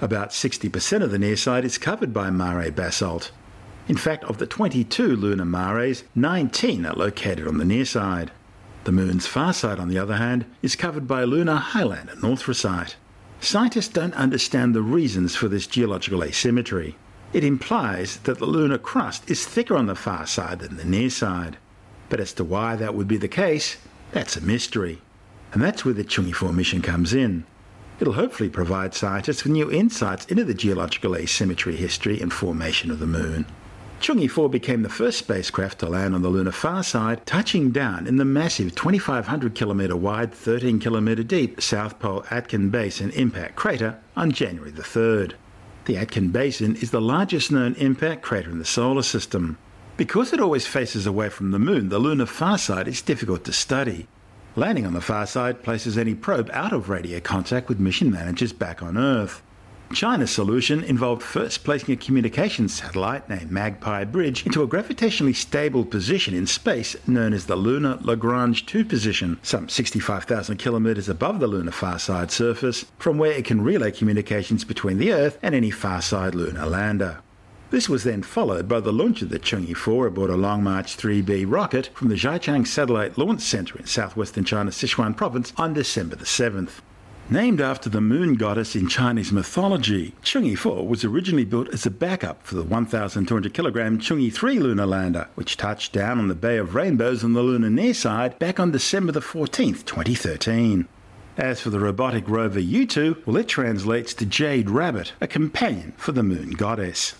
About 0.00 0.30
60% 0.30 1.02
of 1.02 1.12
the 1.12 1.18
near 1.18 1.36
side 1.36 1.64
is 1.64 1.78
covered 1.78 2.12
by 2.12 2.28
mare 2.28 2.72
basalt. 2.72 3.30
In 3.86 3.96
fact, 3.96 4.24
of 4.24 4.38
the 4.38 4.46
22 4.46 5.14
lunar 5.14 5.44
mares, 5.44 6.02
19 6.16 6.86
are 6.86 6.94
located 6.94 7.46
on 7.46 7.58
the 7.58 7.64
near 7.64 7.84
side. 7.84 8.32
The 8.82 8.92
moon's 8.92 9.28
far 9.28 9.52
side, 9.52 9.78
on 9.78 9.88
the 9.88 9.98
other 9.98 10.16
hand, 10.16 10.44
is 10.60 10.74
covered 10.74 11.06
by 11.06 11.22
lunar 11.22 11.56
highland 11.56 12.10
and 12.10 12.20
anorthosite. 12.20 12.96
Scientists 13.40 13.88
don't 13.88 14.14
understand 14.14 14.74
the 14.74 14.82
reasons 14.82 15.34
for 15.34 15.48
this 15.48 15.66
geological 15.66 16.22
asymmetry. 16.22 16.96
It 17.32 17.42
implies 17.42 18.18
that 18.18 18.38
the 18.38 18.46
lunar 18.46 18.76
crust 18.76 19.30
is 19.30 19.46
thicker 19.46 19.76
on 19.76 19.86
the 19.86 19.94
far 19.94 20.26
side 20.26 20.58
than 20.58 20.76
the 20.76 20.84
near 20.84 21.08
side. 21.08 21.56
But 22.10 22.20
as 22.20 22.34
to 22.34 22.44
why 22.44 22.76
that 22.76 22.94
would 22.94 23.08
be 23.08 23.16
the 23.16 23.28
case, 23.28 23.76
That's 24.12 24.36
a 24.36 24.40
mystery. 24.40 25.00
And 25.52 25.62
that's 25.62 25.84
where 25.84 25.94
the 25.94 26.04
Chang'e 26.04 26.34
4 26.34 26.52
mission 26.52 26.82
comes 26.82 27.14
in. 27.14 27.44
It'll 28.00 28.14
hopefully 28.14 28.48
provide 28.48 28.94
scientists 28.94 29.44
with 29.44 29.52
new 29.52 29.70
insights 29.70 30.26
into 30.26 30.44
the 30.44 30.54
geological 30.54 31.16
asymmetry, 31.16 31.76
history, 31.76 32.20
and 32.20 32.32
formation 32.32 32.90
of 32.90 32.98
the 32.98 33.06
Moon. 33.06 33.46
Chang'e 34.00 34.30
4 34.30 34.48
became 34.48 34.82
the 34.82 34.88
first 34.88 35.18
spacecraft 35.18 35.80
to 35.80 35.86
land 35.86 36.14
on 36.14 36.22
the 36.22 36.30
lunar 36.30 36.52
far 36.52 36.82
side, 36.82 37.26
touching 37.26 37.70
down 37.70 38.06
in 38.06 38.16
the 38.16 38.24
massive 38.24 38.74
2,500 38.74 39.54
kilometre 39.54 39.94
wide, 39.94 40.32
13 40.32 40.80
kilometre 40.80 41.22
deep 41.22 41.60
South 41.60 41.98
Pole 41.98 42.24
Aitken 42.30 42.70
Basin 42.70 43.10
impact 43.10 43.56
crater 43.56 43.98
on 44.16 44.32
January 44.32 44.70
the 44.70 44.82
3rd. 44.82 45.34
The 45.84 45.96
Aitken 45.96 46.30
Basin 46.30 46.76
is 46.76 46.92
the 46.92 47.00
largest 47.00 47.52
known 47.52 47.74
impact 47.74 48.22
crater 48.22 48.50
in 48.50 48.58
the 48.58 48.64
solar 48.64 49.02
system. 49.02 49.58
Because 49.98 50.32
it 50.32 50.40
always 50.40 50.66
faces 50.66 51.06
away 51.06 51.28
from 51.28 51.50
the 51.50 51.58
Moon, 51.58 51.90
the 51.90 51.98
lunar 51.98 52.24
far 52.24 52.56
side 52.56 52.88
is 52.88 53.02
difficult 53.02 53.44
to 53.44 53.52
study. 53.52 54.06
Landing 54.56 54.86
on 54.86 54.94
the 54.94 55.02
far 55.02 55.26
side 55.26 55.62
places 55.62 55.98
any 55.98 56.14
probe 56.14 56.48
out 56.54 56.72
of 56.72 56.88
radio 56.88 57.20
contact 57.20 57.68
with 57.68 57.78
mission 57.78 58.10
managers 58.10 58.54
back 58.54 58.82
on 58.82 58.96
Earth. 58.96 59.42
China's 59.92 60.30
solution 60.30 60.84
involved 60.84 61.20
first 61.20 61.64
placing 61.64 61.92
a 61.92 61.96
communications 61.96 62.74
satellite 62.74 63.28
named 63.28 63.50
Magpie 63.50 64.04
Bridge 64.04 64.46
into 64.46 64.62
a 64.62 64.68
gravitationally 64.68 65.34
stable 65.34 65.84
position 65.84 66.32
in 66.32 66.46
space 66.46 66.94
known 67.08 67.32
as 67.32 67.46
the 67.46 67.56
Lunar 67.56 67.98
Lagrange 68.00 68.64
2 68.66 68.84
position, 68.84 69.40
some 69.42 69.68
65,000 69.68 70.58
kilometers 70.58 71.08
above 71.08 71.40
the 71.40 71.48
lunar 71.48 71.72
far 71.72 71.98
side 71.98 72.30
surface, 72.30 72.86
from 72.98 73.18
where 73.18 73.32
it 73.32 73.44
can 73.44 73.62
relay 73.62 73.90
communications 73.90 74.64
between 74.64 74.98
the 74.98 75.12
Earth 75.12 75.38
and 75.42 75.56
any 75.56 75.72
far 75.72 76.00
side 76.00 76.36
lunar 76.36 76.66
lander. 76.66 77.18
This 77.70 77.88
was 77.88 78.04
then 78.04 78.22
followed 78.22 78.68
by 78.68 78.80
the 78.80 78.92
launch 78.92 79.22
of 79.22 79.28
the 79.28 79.40
Chang'e 79.40 79.76
4 79.76 80.06
aboard 80.06 80.30
a 80.30 80.36
Long 80.36 80.62
March 80.62 80.96
3B 80.96 81.44
rocket 81.48 81.90
from 81.94 82.08
the 82.08 82.16
Xichang 82.16 82.66
Satellite 82.66 83.18
Launch 83.18 83.40
Center 83.40 83.76
in 83.76 83.86
southwestern 83.86 84.44
China's 84.44 84.76
Sichuan 84.76 85.16
province 85.16 85.52
on 85.56 85.74
December 85.74 86.14
the 86.14 86.24
7th. 86.24 86.80
Named 87.32 87.60
after 87.60 87.88
the 87.88 88.00
moon 88.00 88.34
goddess 88.34 88.74
in 88.74 88.88
Chinese 88.88 89.30
mythology, 89.30 90.16
Chang'e 90.20 90.58
4 90.58 90.88
was 90.88 91.04
originally 91.04 91.44
built 91.44 91.68
as 91.68 91.86
a 91.86 91.90
backup 91.90 92.44
for 92.44 92.56
the 92.56 92.64
1,200 92.64 93.54
kilogram 93.54 94.00
Chang'e 94.00 94.32
3 94.32 94.58
lunar 94.58 94.84
lander, 94.84 95.28
which 95.36 95.56
touched 95.56 95.92
down 95.92 96.18
on 96.18 96.26
the 96.26 96.34
Bay 96.34 96.56
of 96.56 96.74
Rainbows 96.74 97.22
on 97.22 97.34
the 97.34 97.42
lunar 97.42 97.70
near 97.70 97.94
side 97.94 98.36
back 98.40 98.58
on 98.58 98.72
December 98.72 99.12
the 99.12 99.20
14th, 99.20 99.84
2013. 99.84 100.88
As 101.36 101.60
for 101.60 101.70
the 101.70 101.78
robotic 101.78 102.28
rover 102.28 102.58
Yutu, 102.60 103.24
well, 103.24 103.36
it 103.36 103.46
translates 103.46 104.12
to 104.14 104.26
Jade 104.26 104.68
Rabbit, 104.68 105.12
a 105.20 105.28
companion 105.28 105.92
for 105.96 106.10
the 106.10 106.24
moon 106.24 106.50
goddess. 106.50 107.14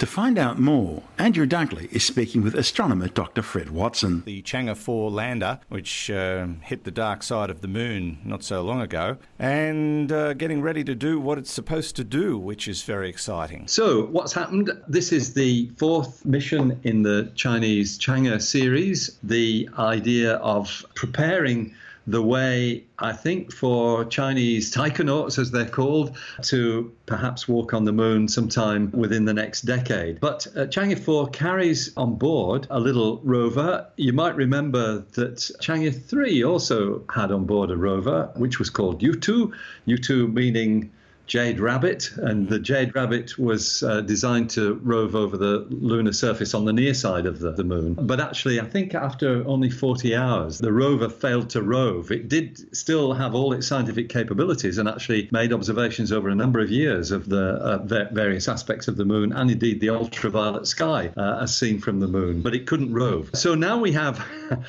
To 0.00 0.06
find 0.06 0.38
out 0.38 0.58
more, 0.58 1.02
Andrew 1.18 1.44
Dunkley 1.44 1.92
is 1.92 2.02
speaking 2.02 2.40
with 2.40 2.54
astronomer 2.54 3.08
Dr. 3.08 3.42
Fred 3.42 3.68
Watson. 3.68 4.22
The 4.24 4.40
Chang'e 4.40 4.74
4 4.74 5.10
lander, 5.10 5.60
which 5.68 6.10
uh, 6.10 6.46
hit 6.62 6.84
the 6.84 6.90
dark 6.90 7.22
side 7.22 7.50
of 7.50 7.60
the 7.60 7.68
moon 7.68 8.16
not 8.24 8.42
so 8.42 8.62
long 8.62 8.80
ago, 8.80 9.18
and 9.38 10.10
uh, 10.10 10.32
getting 10.32 10.62
ready 10.62 10.82
to 10.84 10.94
do 10.94 11.20
what 11.20 11.36
it's 11.36 11.52
supposed 11.52 11.96
to 11.96 12.04
do, 12.04 12.38
which 12.38 12.66
is 12.66 12.82
very 12.82 13.10
exciting. 13.10 13.68
So, 13.68 14.06
what's 14.06 14.32
happened? 14.32 14.70
This 14.88 15.12
is 15.12 15.34
the 15.34 15.70
fourth 15.76 16.24
mission 16.24 16.80
in 16.82 17.02
the 17.02 17.30
Chinese 17.34 17.98
Chang'e 17.98 18.40
series. 18.40 19.18
The 19.22 19.68
idea 19.78 20.36
of 20.36 20.82
preparing 20.94 21.74
the 22.06 22.22
way, 22.22 22.84
I 22.98 23.12
think, 23.12 23.52
for 23.52 24.04
Chinese 24.04 24.72
taikonauts, 24.72 25.38
as 25.38 25.50
they're 25.50 25.64
called, 25.68 26.16
to 26.42 26.92
perhaps 27.06 27.46
walk 27.46 27.74
on 27.74 27.84
the 27.84 27.92
moon 27.92 28.28
sometime 28.28 28.90
within 28.92 29.24
the 29.24 29.34
next 29.34 29.62
decade. 29.62 30.20
But 30.20 30.46
uh, 30.56 30.66
Chang'e 30.66 30.98
4 30.98 31.28
carries 31.28 31.96
on 31.96 32.14
board 32.14 32.66
a 32.70 32.80
little 32.80 33.20
rover. 33.22 33.86
You 33.96 34.12
might 34.12 34.36
remember 34.36 35.04
that 35.12 35.36
Chang'e 35.60 35.90
3 35.90 36.44
also 36.44 37.02
had 37.12 37.30
on 37.30 37.44
board 37.44 37.70
a 37.70 37.76
rover, 37.76 38.30
which 38.36 38.58
was 38.58 38.70
called 38.70 39.00
Yutu, 39.00 39.52
Yutu 39.86 40.32
meaning 40.32 40.90
Jade 41.30 41.60
Rabbit, 41.60 42.10
and 42.16 42.48
the 42.48 42.58
Jade 42.58 42.92
Rabbit 42.96 43.38
was 43.38 43.84
uh, 43.84 44.00
designed 44.00 44.50
to 44.50 44.80
rove 44.82 45.14
over 45.14 45.36
the 45.36 45.64
lunar 45.70 46.12
surface 46.12 46.54
on 46.54 46.64
the 46.64 46.72
near 46.72 46.92
side 46.92 47.24
of 47.24 47.38
the, 47.38 47.52
the 47.52 47.62
moon. 47.62 47.94
But 47.94 48.18
actually, 48.18 48.58
I 48.58 48.64
think 48.64 48.96
after 48.96 49.46
only 49.46 49.70
40 49.70 50.16
hours, 50.16 50.58
the 50.58 50.72
rover 50.72 51.08
failed 51.08 51.48
to 51.50 51.62
rove. 51.62 52.10
It 52.10 52.28
did 52.28 52.76
still 52.76 53.12
have 53.12 53.36
all 53.36 53.52
its 53.52 53.68
scientific 53.68 54.08
capabilities 54.08 54.78
and 54.78 54.88
actually 54.88 55.28
made 55.30 55.52
observations 55.52 56.10
over 56.10 56.30
a 56.30 56.34
number 56.34 56.58
of 56.58 56.68
years 56.68 57.12
of 57.12 57.28
the 57.28 57.52
uh, 57.52 58.08
various 58.10 58.48
aspects 58.48 58.88
of 58.88 58.96
the 58.96 59.04
moon 59.04 59.32
and 59.32 59.52
indeed 59.52 59.80
the 59.80 59.90
ultraviolet 59.90 60.66
sky 60.66 61.12
uh, 61.16 61.38
as 61.42 61.56
seen 61.56 61.78
from 61.78 62.00
the 62.00 62.08
moon. 62.08 62.42
But 62.42 62.56
it 62.56 62.66
couldn't 62.66 62.92
rove. 62.92 63.30
So 63.34 63.54
now 63.54 63.78
we 63.78 63.92
have 63.92 64.20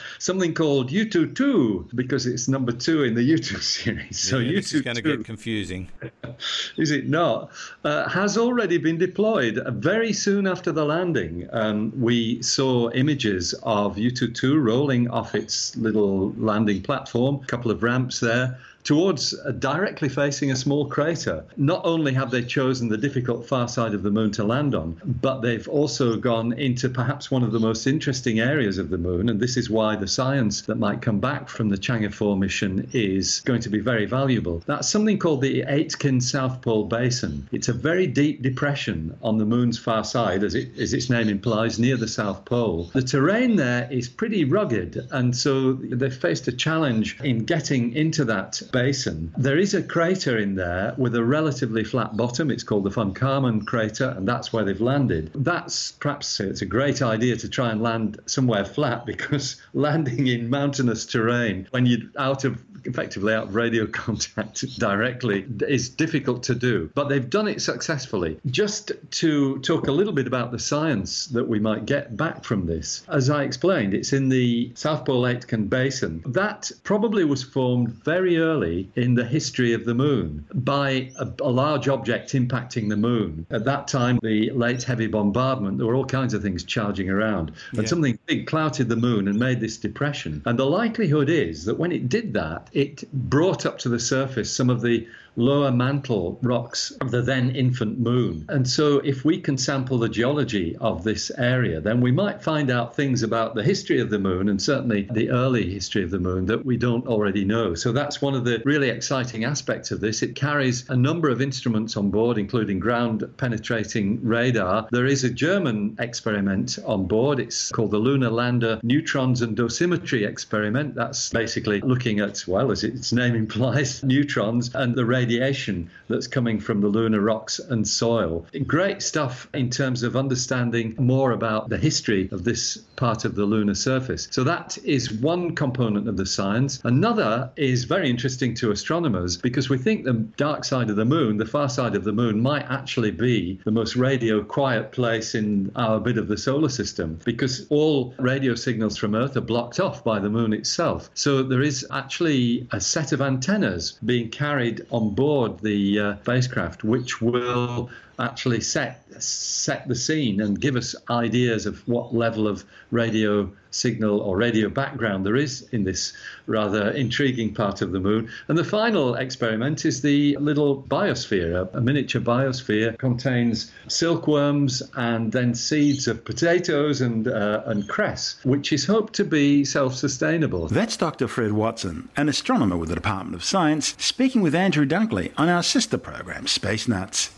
something 0.20 0.54
called 0.54 0.92
Yutu 0.92 1.36
2 1.36 1.90
because 1.96 2.28
it's 2.28 2.48
number 2.48 2.72
two 2.72 3.04
in 3.04 3.16
the 3.16 3.28
U2 3.28 3.62
series. 3.64 4.20
So 4.20 4.38
yeah, 4.38 4.58
this 4.58 4.76
is 4.76 4.84
going 4.84 4.98
to 4.98 5.02
get 5.02 5.26
confusing. 5.26 5.90
is 6.78 6.92
it 6.92 7.08
not? 7.08 7.52
Uh, 7.84 8.08
has 8.10 8.38
already 8.38 8.78
been 8.78 8.98
deployed. 8.98 9.62
Very 9.76 10.14
soon 10.14 10.48
after 10.48 10.72
the 10.72 10.86
landing, 10.86 11.48
um, 11.52 11.92
we 12.00 12.42
saw 12.42 12.90
images 12.92 13.54
of 13.64 13.96
Yutu 13.96 14.34
2 14.34 14.60
rolling 14.60 15.10
off 15.10 15.36
its 15.36 15.76
little 15.78 16.34
landing 16.38 16.82
platform, 16.82 17.42
a 17.44 17.46
couple 17.46 17.72
of 17.72 17.84
ramps 17.84 18.20
there 18.20 18.60
towards 18.84 19.34
uh, 19.34 19.52
directly 19.52 20.10
facing 20.10 20.52
a 20.52 20.56
small 20.56 20.86
crater. 20.86 21.44
Not 21.58 21.82
only 21.84 22.14
have 22.14 22.32
they 22.32 22.44
chosen 22.44 22.90
the 22.90 22.98
difficult 22.98 23.48
far 23.48 23.68
side 23.68 23.94
of 23.94 24.04
the 24.04 24.12
moon 24.12 24.32
to 24.32 24.44
land 24.44 24.76
on, 24.76 25.00
but 25.22 25.42
they've 25.42 25.68
also 25.68 26.18
gone 26.18 26.54
into 26.54 26.90
perhaps 26.90 27.30
one 27.32 27.44
of 27.44 27.52
the 27.52 27.60
most 27.60 27.88
interesting 27.88 28.40
areas 28.40 28.78
of 28.78 28.90
the 28.90 28.98
moon. 28.98 29.30
And 29.30 29.40
this 29.40 29.58
is 29.58 29.70
why 29.70 29.96
the 29.96 30.08
science 30.08 30.62
that 30.64 30.76
might 30.76 31.02
come 31.02 31.20
back 31.20 31.50
from 31.50 31.70
the 31.70 31.78
Chang'e 31.78 32.14
4 32.14 32.38
mission 32.38 32.90
is 32.94 33.42
going 33.42 33.62
to 33.62 33.70
be 33.70 33.80
very 33.80 34.06
valuable. 34.06 34.64
That's 34.66 34.90
something 34.90 35.20
called 35.20 35.42
the 35.42 35.64
Aitken 35.68 36.22
South 36.22 36.62
Pole 36.62 36.86
Basin. 36.86 37.48
It's 37.52 37.70
a 37.70 37.74
very 37.74 38.08
deep 38.08 38.42
depression 38.42 39.18
on 39.22 39.38
the 39.38 39.46
moon's 39.46 39.78
far 39.78 40.04
side, 40.04 40.44
as, 40.44 40.56
it, 40.56 40.78
as 40.78 40.94
its 40.94 41.10
name 41.10 41.30
implies, 41.30 41.80
near 41.80 41.98
the 41.98 42.08
South 42.08 42.46
Pole. 42.46 42.90
The 42.94 43.02
terrain 43.02 43.56
there 43.56 43.88
is 43.92 44.10
pretty 44.10 44.46
rugged, 44.46 45.08
and 45.12 45.36
so 45.36 45.74
they've 45.74 46.14
faced 46.14 46.48
a 46.48 46.52
challenge 46.52 47.20
in 47.22 47.46
getting 47.46 47.94
into 47.94 48.26
that 48.26 48.62
basin, 48.72 49.34
there 49.38 49.58
is 49.58 49.74
a 49.74 49.84
crater 49.84 50.38
in 50.38 50.56
there 50.56 50.94
with 50.98 51.16
a 51.16 51.24
relatively 51.24 51.84
flat 51.84 52.16
bottom. 52.16 52.50
It's 52.52 52.64
called 52.64 52.84
the 52.84 52.90
von 52.90 53.14
Karman 53.14 53.66
crater, 53.66 54.14
and 54.18 54.28
that's 54.28 54.52
where 54.52 54.64
they've 54.64 54.82
landed. 54.82 55.32
That's 55.34 55.92
perhaps 55.94 56.40
it's 56.40 56.62
a 56.62 56.66
great 56.66 57.02
idea 57.02 57.36
to 57.38 57.50
try 57.50 57.72
and 57.72 57.82
land 57.82 58.20
somewhere 58.26 58.66
flat 58.66 59.06
because 59.12 59.62
landing 59.74 60.28
in 60.28 60.50
mountainous 60.50 61.06
terrain 61.06 61.68
when 61.72 61.86
you're 61.86 62.10
out 62.18 62.44
of 62.44 62.64
effectively 62.86 63.34
out 63.34 63.48
of 63.48 63.56
radio 63.56 63.86
contact 64.06 64.80
directly 64.80 65.46
is 65.68 65.90
difficult 65.90 66.44
to 66.44 66.56
do. 66.56 66.90
But 66.94 67.10
they've 67.10 67.30
done 67.30 67.48
it 67.48 67.62
successfully. 67.62 68.40
Just 68.48 68.92
to 69.12 69.60
talk 69.60 69.88
a 69.88 69.92
little 69.92 70.14
bit 70.14 70.28
about 70.28 70.52
the 70.52 70.60
science 70.60 71.28
that 71.28 71.48
we 71.48 71.60
might 71.60 71.86
get 71.86 72.16
back 72.18 72.44
from 72.44 72.66
this, 72.66 73.04
as 73.08 73.30
I 73.30 73.44
explained, 73.44 73.94
it's 73.94 74.14
in 74.14 74.30
the 74.30 74.72
South 74.76 75.06
Pole 75.06 75.28
Aitken 75.28 75.68
Basin. 75.68 76.22
That 76.26 76.72
probably 76.84 77.24
was 77.24 77.44
formed 77.44 77.90
very 77.90 78.38
early 78.38 78.90
in 78.96 79.16
the 79.16 79.26
history 79.26 79.74
of 79.74 79.86
the 79.86 79.94
moon 79.94 80.46
by 80.54 81.12
a, 81.20 81.28
a 81.42 81.50
large 81.50 81.88
object 81.88 82.32
impacting 82.34 82.90
the 82.90 82.98
moon. 82.98 83.46
At 83.52 83.66
that 83.66 83.88
time, 83.88 84.20
the 84.22 84.52
late 84.52 84.84
heavy 84.84 85.08
bombardment, 85.08 85.78
there 85.78 85.88
were 85.88 85.96
all 85.96 86.06
kinds 86.06 86.34
of 86.34 86.42
things 86.42 86.64
charging 86.64 87.10
around. 87.10 87.52
And 87.72 87.84
yeah. 87.84 87.88
something 87.88 88.20
big 88.26 88.48
clouted 88.48 88.90
the 88.90 88.96
moon 88.96 89.28
and 89.28 89.38
made 89.38 89.60
this 89.60 89.78
depression. 89.78 90.42
And 90.46 90.58
the 90.58 90.66
likelihood 90.66 91.30
is 91.30 91.66
that 91.66 91.78
when 91.78 91.92
it 91.92 92.10
did 92.10 92.34
that, 92.34 92.70
it 92.74 93.12
brought 93.14 93.66
up 93.66 93.78
to 93.80 93.90
the 93.90 94.00
surface 94.00 94.52
some 94.52 94.70
of 94.70 94.82
the 94.82 95.08
lower 95.36 95.72
mantle 95.72 96.40
rocks 96.42 96.92
of 97.02 97.12
the 97.12 97.22
then 97.22 97.56
infant 97.56 98.00
moon. 98.00 98.46
And 98.50 98.68
so, 98.68 99.00
if 99.00 99.24
we 99.24 99.40
can 99.40 99.58
sample 99.58 99.98
the 99.98 100.10
geology 100.10 100.76
of 100.78 101.04
this 101.04 101.32
area, 101.38 101.80
then 101.82 102.02
we 102.02 102.12
might 102.12 102.44
find 102.44 102.70
out 102.70 102.96
things 102.96 103.24
about 103.24 103.56
the 103.56 103.64
history 103.64 104.00
of 104.00 104.10
the 104.10 104.20
moon 104.20 104.50
and 104.50 104.62
certainly 104.62 105.08
the 105.12 105.30
early 105.30 105.72
history 105.72 106.04
of 106.04 106.12
the 106.12 106.20
moon 106.20 106.46
that 106.48 106.66
we 106.66 106.78
don't 106.78 107.08
already 107.08 107.46
know. 107.46 107.76
So, 107.76 107.92
that's 107.92 108.22
one 108.22 108.36
of 108.36 108.46
the 108.46 108.62
really 108.66 108.90
exciting 108.90 109.46
aspects 109.46 109.92
of 109.92 110.02
this. 110.02 110.22
It 110.22 110.36
carries 110.36 110.90
a 110.90 110.96
number 110.96 111.30
of 111.30 111.42
instruments 111.42 111.96
on 111.98 112.12
board, 112.12 112.38
including 112.38 112.80
ground 112.80 113.24
penetrating 113.38 114.20
radar. 114.24 114.88
There 114.92 115.06
is 115.06 115.24
a 115.24 115.30
German 115.30 115.96
experiment 116.00 116.78
on 116.86 117.08
board. 117.08 117.40
It's 117.40 117.72
called 117.72 117.92
the 117.92 117.98
Lunar 117.98 118.30
Lander 118.30 118.80
Neutrons 118.84 119.42
and 119.42 119.56
Dosimetry 119.56 120.28
Experiment. 120.28 120.96
That's 120.96 121.30
basically 121.30 121.82
looking 121.82 122.20
at, 122.20 122.44
well, 122.48 122.72
as 122.72 122.84
its 122.84 123.14
name 123.14 123.36
implies, 123.36 124.04
neutrons 124.12 124.74
and 124.76 124.96
the 124.96 125.06
radiation 125.22 125.90
that's 126.10 126.28
coming 126.28 126.60
from 126.60 126.82
the 126.82 126.88
lunar 126.88 127.22
rocks 127.22 127.60
and 127.60 127.88
soil. 127.88 128.46
Great 128.66 129.02
stuff 129.04 129.48
in 129.54 129.70
terms 129.70 130.02
of 130.02 130.16
understanding 130.16 130.96
more 130.98 131.32
about 131.32 131.70
the 131.70 131.78
history 131.78 132.28
of 132.32 132.44
this 132.44 132.78
part 132.96 133.24
of 133.24 133.36
the 133.36 133.46
lunar 133.46 133.76
surface. 133.76 134.28
So 134.32 134.44
that 134.44 134.78
is 134.84 135.14
one 135.14 135.56
component 135.56 136.08
of 136.08 136.18
the 136.18 136.26
science. 136.26 136.82
Another 136.84 137.52
is 137.56 137.84
very 137.84 138.10
interesting 138.10 138.56
to 138.56 138.72
astronomers 138.72 139.38
because 139.38 139.70
we 139.70 139.78
think 139.78 140.04
the 140.04 140.14
dark 140.48 140.64
side 140.64 140.90
of 140.90 140.96
the 140.96 141.06
moon, 141.06 141.38
the 141.38 141.46
far 141.46 141.70
side 141.70 141.96
of 141.96 142.04
the 142.04 142.12
moon, 142.12 142.42
might 142.42 142.66
actually 142.70 143.12
be 143.12 143.60
the 143.64 143.72
most 143.72 143.96
radio 143.96 144.44
quiet 144.44 144.92
place 144.92 145.36
in 145.36 145.72
our 145.76 146.00
bit 146.00 146.18
of 146.18 146.28
the 146.28 146.38
solar 146.38 146.70
system 146.70 147.20
because 147.26 147.68
all 147.70 148.16
radio 148.18 148.56
signals 148.56 148.98
from 148.98 149.14
Earth 149.14 149.38
are 149.38 149.42
blocked 149.54 149.80
off 149.80 150.04
by 150.04 150.20
the 150.20 150.30
moon 150.30 150.52
itself. 150.52 151.10
So 151.14 151.44
there 151.44 151.62
is 151.62 151.86
actually 151.92 152.68
a 152.72 152.82
set 152.82 153.12
of 153.12 153.22
antennas 153.22 154.00
being 154.04 154.30
carried 154.30 154.82
on 154.90 155.11
board 155.16 155.60
the 155.60 156.00
uh, 156.00 156.16
spacecraft 156.24 156.84
which 156.84 157.22
will 157.22 157.90
actually 158.22 158.62
set 158.62 159.04
set 159.22 159.88
the 159.88 159.96
scene 159.96 160.42
and 160.42 160.62
give 160.62 160.76
us 160.76 160.96
ideas 161.10 161.66
of 161.66 161.86
what 161.88 162.14
level 162.14 162.48
of 162.48 162.64
radio 162.92 163.52
signal 163.72 164.20
or 164.22 164.38
radio 164.38 164.70
background 164.70 165.26
there 165.26 165.36
is 165.36 165.68
in 165.72 165.84
this 165.84 166.14
rather 166.46 166.92
intriguing 166.92 167.54
part 167.54 167.82
of 167.82 167.92
the 167.92 168.00
moon. 168.00 168.30
And 168.48 168.58
the 168.58 168.64
final 168.64 169.16
experiment 169.16 169.86
is 169.86 170.02
the 170.02 170.38
little 170.38 170.84
biosphere. 170.84 171.74
A, 171.74 171.82
miniature 171.82 172.22
biosphere 172.22 172.98
contains 172.98 173.72
silkworms 173.88 174.84
and 174.96 175.32
then 175.32 175.56
seeds 175.56 176.08
of 176.08 176.24
potatoes 176.24 177.02
and 177.02 177.28
uh, 177.28 177.64
and 177.66 177.88
cress, 177.90 178.38
which 178.44 178.72
is 178.72 178.86
hoped 178.86 179.14
to 179.14 179.24
be 179.24 179.66
self-sustainable. 179.66 180.68
That's 180.68 180.98
Dr. 180.98 181.28
Fred 181.28 181.54
Watson, 181.54 182.10
an 182.16 182.30
astronomer 182.30 182.78
with 182.78 182.90
the 182.90 182.96
Department 182.96 183.36
of 183.36 183.44
Science, 183.44 183.96
speaking 183.98 184.42
with 184.42 184.54
Andrew 184.54 184.86
Dunkley 184.86 185.32
on 185.38 185.50
our 185.50 185.64
sister 185.64 185.98
program, 185.98 186.48
Space 186.48 186.88
Nuts. 186.88 187.32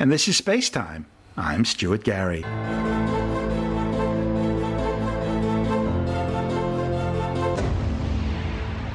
And 0.00 0.10
this 0.10 0.28
is 0.28 0.38
Space 0.38 0.70
Time. 0.70 1.04
I'm 1.36 1.66
Stuart 1.66 2.04
Gary. 2.04 2.40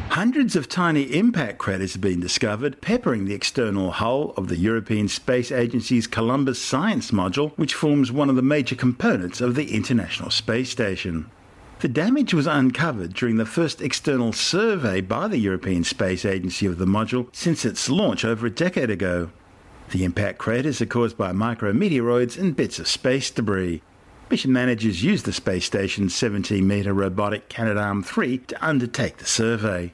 Hundreds 0.09 0.55
of 0.55 0.67
tiny 0.67 1.03
impact 1.15 1.59
craters 1.59 1.93
have 1.93 2.01
been 2.01 2.19
discovered, 2.19 2.81
peppering 2.81 3.25
the 3.25 3.35
external 3.35 3.91
hull 3.91 4.33
of 4.35 4.47
the 4.47 4.57
European 4.57 5.07
Space 5.07 5.51
Agency's 5.51 6.07
Columbus 6.07 6.59
Science 6.59 7.11
Module, 7.11 7.55
which 7.55 7.75
forms 7.75 8.11
one 8.11 8.31
of 8.31 8.35
the 8.35 8.41
major 8.41 8.75
components 8.75 9.41
of 9.41 9.53
the 9.53 9.75
International 9.75 10.31
Space 10.31 10.71
Station. 10.71 11.29
The 11.81 11.87
damage 11.87 12.33
was 12.33 12.47
uncovered 12.47 13.13
during 13.13 13.37
the 13.37 13.45
first 13.45 13.79
external 13.79 14.33
survey 14.33 15.01
by 15.01 15.27
the 15.27 15.37
European 15.37 15.83
Space 15.83 16.25
Agency 16.25 16.65
of 16.65 16.79
the 16.79 16.85
module 16.85 17.27
since 17.31 17.63
its 17.63 17.91
launch 17.91 18.25
over 18.25 18.47
a 18.47 18.49
decade 18.49 18.89
ago. 18.89 19.29
The 19.91 20.03
impact 20.03 20.37
craters 20.39 20.81
are 20.81 20.85
caused 20.85 21.17
by 21.17 21.31
micrometeoroids 21.31 22.37
and 22.37 22.55
bits 22.55 22.79
of 22.79 22.87
space 22.87 23.29
debris. 23.31 23.81
Mission 24.29 24.51
managers 24.51 25.03
used 25.03 25.25
the 25.25 25.33
space 25.33 25.65
station's 25.65 26.15
17 26.15 26.67
metre 26.67 26.93
robotic 26.93 27.49
Canadarm3 27.49 28.47
to 28.47 28.65
undertake 28.65 29.17
the 29.17 29.25
survey. 29.25 29.93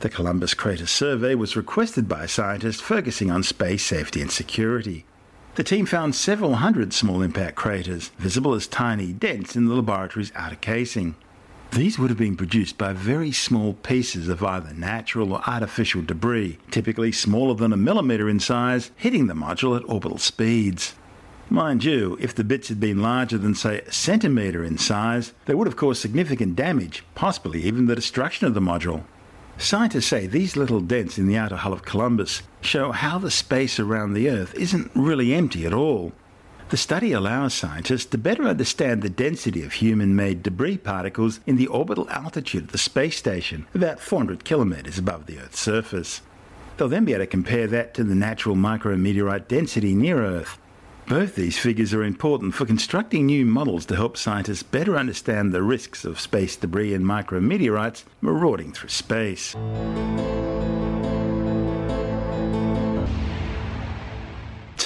The 0.00 0.08
Columbus 0.08 0.54
Crater 0.54 0.86
Survey 0.86 1.34
was 1.34 1.56
requested 1.56 2.08
by 2.08 2.26
scientists 2.26 2.80
focusing 2.80 3.30
on 3.30 3.42
space 3.42 3.84
safety 3.84 4.20
and 4.20 4.30
security. 4.30 5.04
The 5.54 5.64
team 5.64 5.86
found 5.86 6.14
several 6.14 6.56
hundred 6.56 6.92
small 6.92 7.22
impact 7.22 7.56
craters, 7.56 8.08
visible 8.18 8.54
as 8.54 8.66
tiny 8.66 9.14
dents 9.14 9.56
in 9.56 9.66
the 9.66 9.74
laboratory's 9.74 10.32
outer 10.34 10.56
casing. 10.56 11.14
These 11.72 11.98
would 11.98 12.10
have 12.10 12.18
been 12.18 12.36
produced 12.36 12.78
by 12.78 12.92
very 12.94 13.32
small 13.32 13.74
pieces 13.74 14.28
of 14.28 14.42
either 14.42 14.72
natural 14.72 15.32
or 15.32 15.42
artificial 15.46 16.02
debris, 16.02 16.58
typically 16.70 17.12
smaller 17.12 17.54
than 17.54 17.72
a 17.72 17.76
millimetre 17.76 18.28
in 18.28 18.40
size, 18.40 18.90
hitting 18.96 19.26
the 19.26 19.34
module 19.34 19.76
at 19.76 19.88
orbital 19.88 20.18
speeds. 20.18 20.94
Mind 21.50 21.84
you, 21.84 22.16
if 22.20 22.34
the 22.34 22.44
bits 22.44 22.68
had 22.68 22.80
been 22.80 23.02
larger 23.02 23.38
than, 23.38 23.54
say, 23.54 23.80
a 23.80 23.92
centimetre 23.92 24.64
in 24.64 24.78
size, 24.78 25.32
they 25.44 25.54
would 25.54 25.66
have 25.66 25.76
caused 25.76 26.00
significant 26.00 26.56
damage, 26.56 27.04
possibly 27.14 27.62
even 27.62 27.86
the 27.86 27.94
destruction 27.94 28.46
of 28.46 28.54
the 28.54 28.60
module. 28.60 29.04
Scientists 29.58 30.06
say 30.06 30.26
these 30.26 30.56
little 30.56 30.80
dents 30.80 31.18
in 31.18 31.26
the 31.26 31.36
outer 31.36 31.56
hull 31.56 31.72
of 31.72 31.84
Columbus 31.84 32.42
show 32.60 32.90
how 32.90 33.18
the 33.18 33.30
space 33.30 33.78
around 33.78 34.12
the 34.12 34.28
Earth 34.28 34.54
isn't 34.54 34.90
really 34.94 35.32
empty 35.32 35.64
at 35.64 35.72
all. 35.72 36.12
The 36.68 36.76
study 36.76 37.12
allows 37.12 37.54
scientists 37.54 38.06
to 38.06 38.18
better 38.18 38.42
understand 38.42 39.00
the 39.00 39.08
density 39.08 39.62
of 39.62 39.74
human 39.74 40.16
made 40.16 40.42
debris 40.42 40.78
particles 40.78 41.38
in 41.46 41.54
the 41.54 41.68
orbital 41.68 42.10
altitude 42.10 42.64
of 42.64 42.72
the 42.72 42.78
space 42.78 43.16
station, 43.16 43.68
about 43.72 44.00
400 44.00 44.42
kilometres 44.42 44.98
above 44.98 45.26
the 45.26 45.38
Earth's 45.38 45.60
surface. 45.60 46.22
They'll 46.76 46.88
then 46.88 47.04
be 47.04 47.12
able 47.12 47.22
to 47.22 47.28
compare 47.28 47.68
that 47.68 47.94
to 47.94 48.04
the 48.04 48.16
natural 48.16 48.56
micrometeorite 48.56 49.46
density 49.46 49.94
near 49.94 50.24
Earth. 50.24 50.58
Both 51.06 51.36
these 51.36 51.56
figures 51.56 51.94
are 51.94 52.02
important 52.02 52.54
for 52.54 52.66
constructing 52.66 53.26
new 53.26 53.46
models 53.46 53.86
to 53.86 53.94
help 53.94 54.16
scientists 54.16 54.64
better 54.64 54.96
understand 54.96 55.52
the 55.52 55.62
risks 55.62 56.04
of 56.04 56.18
space 56.18 56.56
debris 56.56 56.94
and 56.94 57.04
micrometeorites 57.04 58.02
marauding 58.20 58.72
through 58.72 58.88
space. 58.88 59.54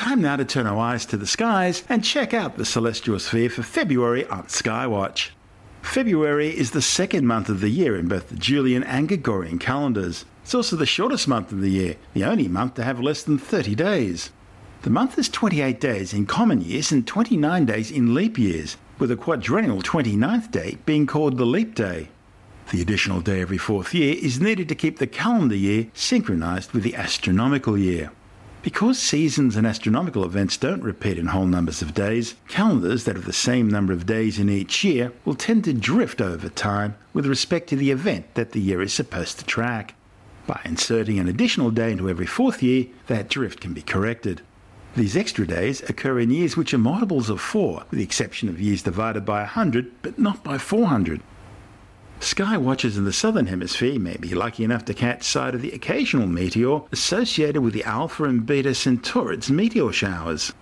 Time 0.01 0.23
now 0.23 0.35
to 0.37 0.47
turn 0.47 0.67
our 0.67 0.79
eyes 0.79 1.05
to 1.05 1.19
the 1.19 1.27
skies 1.27 1.85
and 1.87 2.03
check 2.03 2.33
out 2.33 2.57
the 2.57 2.65
celestial 2.65 3.19
sphere 3.19 3.51
for 3.51 3.63
February 3.63 4.25
on 4.29 4.45
Skywatch. 4.45 5.29
February 5.83 6.49
is 6.49 6.71
the 6.71 6.81
second 6.81 7.27
month 7.27 7.51
of 7.51 7.61
the 7.61 7.69
year 7.69 7.95
in 7.99 8.09
both 8.09 8.31
the 8.31 8.37
Julian 8.37 8.83
and 8.83 9.09
Gregorian 9.09 9.59
calendars. 9.59 10.25
It's 10.43 10.55
also 10.55 10.75
the 10.75 10.87
shortest 10.87 11.29
month 11.29 11.53
of 11.53 11.61
the 11.61 11.69
year, 11.69 11.97
the 12.15 12.25
only 12.25 12.49
month 12.49 12.77
to 12.77 12.83
have 12.83 12.99
less 12.99 13.23
than 13.23 13.37
30 13.37 13.75
days. 13.75 14.31
The 14.85 14.89
month 14.89 15.19
is 15.19 15.29
28 15.29 15.79
days 15.79 16.15
in 16.15 16.25
common 16.25 16.63
years 16.63 16.91
and 16.91 17.07
29 17.07 17.67
days 17.67 17.91
in 17.91 18.15
leap 18.15 18.39
years, 18.39 18.79
with 18.99 19.11
a 19.11 19.17
quadrennial 19.17 19.83
29th 19.83 20.51
day 20.51 20.79
being 20.87 21.07
called 21.07 21.37
the 21.37 21.45
leap 21.45 21.75
day. 21.75 22.09
The 22.71 22.81
additional 22.81 23.21
day 23.21 23.43
every 23.43 23.59
fourth 23.59 23.93
year 23.93 24.17
is 24.19 24.41
needed 24.41 24.67
to 24.71 24.75
keep 24.75 24.99
the 24.99 25.07
calendar 25.07 25.55
year 25.55 25.89
synchronized 25.93 26.73
with 26.73 26.85
the 26.85 26.97
astronomical 26.97 27.77
year. 27.77 28.13
Because 28.63 28.99
seasons 28.99 29.57
and 29.57 29.67
astronomical 29.67 30.23
events 30.23 30.59
don't 30.59 30.83
repeat 30.83 31.17
in 31.17 31.29
whole 31.29 31.47
numbers 31.47 31.81
of 31.81 31.95
days, 31.95 32.35
calendars 32.47 33.05
that 33.05 33.17
have 33.17 33.25
the 33.25 33.33
same 33.33 33.69
number 33.69 33.95
of 33.95 34.05
days 34.05 34.39
in 34.39 34.51
each 34.51 34.85
year 34.85 35.13
will 35.25 35.35
tend 35.35 35.65
to 35.65 35.73
drift 35.73 36.21
over 36.21 36.51
time 36.51 36.95
with 37.15 37.25
respect 37.25 37.71
to 37.71 37.77
the 37.77 37.91
event 37.91 38.35
that 38.35 38.53
the 38.53 38.61
year 38.61 38.83
is 38.83 38.93
supposed 38.93 39.39
to 39.39 39.47
track. 39.47 39.95
By 40.47 40.61
inserting 40.67 41.19
an 41.19 41.27
additional 41.27 41.71
day 41.71 41.93
into 41.93 42.11
every 42.11 42.27
fourth 42.27 42.63
year, 42.63 42.87
that 43.07 43.31
drift 43.31 43.63
can 43.63 43.73
be 43.73 43.81
corrected. 43.81 44.43
These 44.95 45.17
extra 45.17 45.47
days 45.47 45.89
occur 45.89 46.19
in 46.19 46.31
years 46.31 46.57
which 46.57 46.75
are 46.75 46.79
multiples 46.79 47.31
of 47.31 47.41
4, 47.41 47.85
with 47.91 47.99
the 47.99 48.05
exception 48.05 48.51
of 48.51 48.61
years 48.61 48.83
divided 48.83 49.25
by 49.25 49.41
100, 49.41 49.91
but 50.03 50.19
not 50.19 50.45
by 50.45 50.59
400. 50.59 51.23
Sky 52.23 52.59
watchers 52.59 52.99
in 52.99 53.05
the 53.05 53.15
southern 53.15 53.47
hemisphere 53.47 53.99
may 53.99 54.19
be 54.19 54.35
lucky 54.35 54.63
enough 54.63 54.85
to 54.85 54.95
catch 54.95 55.23
sight 55.23 55.55
of 55.55 55.63
the 55.63 55.73
occasional 55.73 56.27
meteor 56.27 56.83
associated 56.93 57.63
with 57.63 57.73
the 57.73 57.83
Alpha 57.85 58.25
and 58.25 58.45
Beta 58.45 58.75
Centaurids 58.75 59.51
meteor 59.51 59.91
showers. 59.91 60.53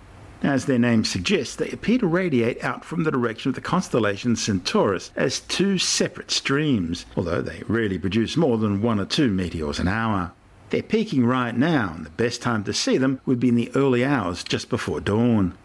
As 0.41 0.65
their 0.65 0.79
name 0.79 1.03
suggests, 1.03 1.57
they 1.57 1.69
appear 1.69 1.97
to 1.97 2.07
radiate 2.07 2.63
out 2.63 2.85
from 2.85 3.03
the 3.03 3.11
direction 3.11 3.49
of 3.49 3.55
the 3.55 3.61
constellation 3.61 4.37
Centaurus 4.37 5.11
as 5.17 5.41
two 5.41 5.77
separate 5.77 6.31
streams, 6.31 7.05
although 7.17 7.41
they 7.41 7.61
rarely 7.67 7.99
produce 7.99 8.37
more 8.37 8.57
than 8.57 8.81
one 8.81 8.97
or 8.97 9.05
two 9.05 9.29
meteors 9.29 9.79
an 9.79 9.89
hour. 9.89 10.31
They're 10.69 10.81
peaking 10.81 11.25
right 11.25 11.55
now, 11.55 11.93
and 11.93 12.05
the 12.05 12.11
best 12.11 12.41
time 12.41 12.63
to 12.63 12.73
see 12.73 12.97
them 12.97 13.19
would 13.25 13.39
be 13.39 13.49
in 13.49 13.55
the 13.55 13.71
early 13.75 14.05
hours 14.05 14.45
just 14.45 14.69
before 14.69 15.01
dawn. 15.01 15.57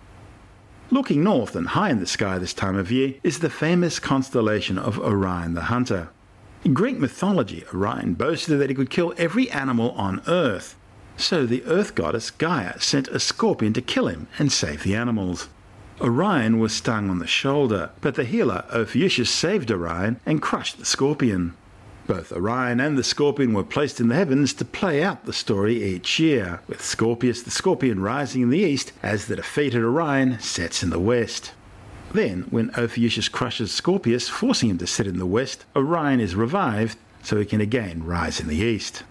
Looking 0.91 1.25
north 1.25 1.57
and 1.57 1.69
high 1.69 1.91
in 1.91 1.99
the 1.99 2.07
sky 2.07 2.39
this 2.39 2.53
time 2.53 2.77
of 2.77 2.93
year 2.93 3.15
is 3.23 3.39
the 3.39 3.49
famous 3.49 3.99
constellation 3.99 4.79
of 4.79 4.99
Orion 4.99 5.55
the 5.55 5.63
Hunter. 5.63 6.11
In 6.63 6.75
Greek 6.75 6.99
mythology, 6.99 7.65
Orion 7.73 8.15
boasted 8.15 8.61
that 8.61 8.69
he 8.69 8.77
could 8.77 8.91
kill 8.91 9.15
every 9.17 9.51
animal 9.51 9.93
on 9.93 10.21
Earth. 10.29 10.77
So 11.17 11.47
the 11.47 11.65
Earth 11.65 11.95
goddess 11.95 12.31
Gaia 12.31 12.79
sent 12.81 13.09
a 13.09 13.19
scorpion 13.19 13.73
to 13.73 13.83
kill 13.83 14.09
him 14.09 14.27
and 14.39 14.53
save 14.53 14.83
the 14.83 14.95
animals. 14.95 15.49
Orion 16.01 16.59
was 16.59 16.75
stung 16.75 17.09
on 17.09 17.19
the 17.19 17.27
shoulder, 17.27 17.91
but 18.01 18.15
the 18.15 18.25
healer 18.25 18.65
Ophiuchus 18.71 19.31
saved 19.31 19.71
Orion 19.71 20.21
and 20.27 20.43
crushed 20.43 20.79
the 20.79 20.85
scorpion. 20.85 21.55
Both 22.07 22.33
Orion 22.33 22.81
and 22.81 22.99
the 22.99 23.03
Scorpion 23.03 23.55
were 23.55 23.65
placed 23.65 23.99
in 23.99 24.09
the 24.09 24.15
heavens 24.15 24.53
to 24.55 24.65
play 24.67 25.03
out 25.03 25.25
the 25.25 25.33
story 25.33 25.83
each 25.83 26.19
year, 26.19 26.61
with 26.69 26.85
Scorpius 26.85 27.43
the 27.43 27.51
Scorpion 27.51 27.99
rising 28.01 28.43
in 28.43 28.51
the 28.51 28.59
east 28.59 28.93
as 29.03 29.27
the 29.27 29.37
defeated 29.37 29.83
Orion 29.83 30.39
sets 30.39 30.83
in 30.83 30.91
the 30.91 30.99
west. 30.99 31.53
Then, 32.13 32.43
when 32.51 32.71
Ophiuchus 32.77 33.31
crushes 33.31 33.73
Scorpius, 33.73 34.29
forcing 34.29 34.69
him 34.69 34.79
to 34.79 34.87
sit 34.87 35.07
in 35.07 35.19
the 35.19 35.25
west, 35.25 35.65
Orion 35.75 36.21
is 36.21 36.35
revived 36.35 36.99
so 37.23 37.39
he 37.39 37.47
can 37.47 37.63
again 37.63 38.05
rise 38.05 38.39
in 38.39 38.49
the 38.49 38.59
east. 38.59 39.03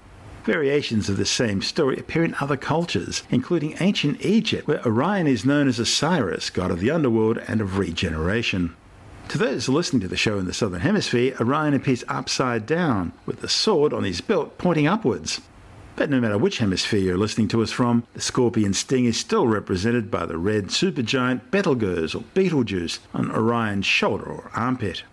Variations 0.45 1.10
of 1.10 1.17
the 1.17 1.25
same 1.25 1.63
story 1.63 1.97
appear 1.97 2.23
in 2.23 2.36
other 2.39 2.58
cultures, 2.58 3.23
including 3.32 3.75
ancient 3.79 4.23
Egypt, 4.23 4.67
where 4.67 4.86
Orion 4.86 5.25
is 5.25 5.45
known 5.45 5.67
as 5.67 5.79
Osiris, 5.79 6.51
god 6.51 6.69
of 6.69 6.79
the 6.79 6.91
underworld 6.91 7.39
and 7.47 7.60
of 7.60 7.79
regeneration. 7.79 8.75
To 9.29 9.38
those 9.38 9.67
listening 9.67 10.01
to 10.01 10.07
the 10.07 10.17
show 10.17 10.38
in 10.38 10.45
the 10.45 10.53
southern 10.53 10.81
hemisphere, 10.81 11.36
Orion 11.39 11.73
appears 11.73 12.03
upside 12.07 12.65
down, 12.65 13.13
with 13.25 13.41
the 13.41 13.49
sword 13.49 13.91
on 13.91 14.03
his 14.03 14.21
belt 14.21 14.57
pointing 14.57 14.86
upwards. 14.86 15.41
But 15.95 16.09
no 16.09 16.19
matter 16.19 16.38
which 16.38 16.57
hemisphere 16.57 16.99
you're 16.99 17.17
listening 17.17 17.47
to 17.49 17.62
us 17.62 17.71
from, 17.71 18.03
the 18.13 18.21
scorpion 18.21 18.73
sting 18.73 19.05
is 19.05 19.17
still 19.17 19.47
represented 19.47 20.09
by 20.09 20.25
the 20.25 20.38
red 20.38 20.67
supergiant 20.67 21.41
Betelgeuse 21.51 22.15
or 22.15 22.23
Betelgeuse 22.33 22.99
on 23.13 23.31
Orion's 23.31 23.86
shoulder 23.86 24.25
or 24.25 24.51
armpit. 24.55 25.03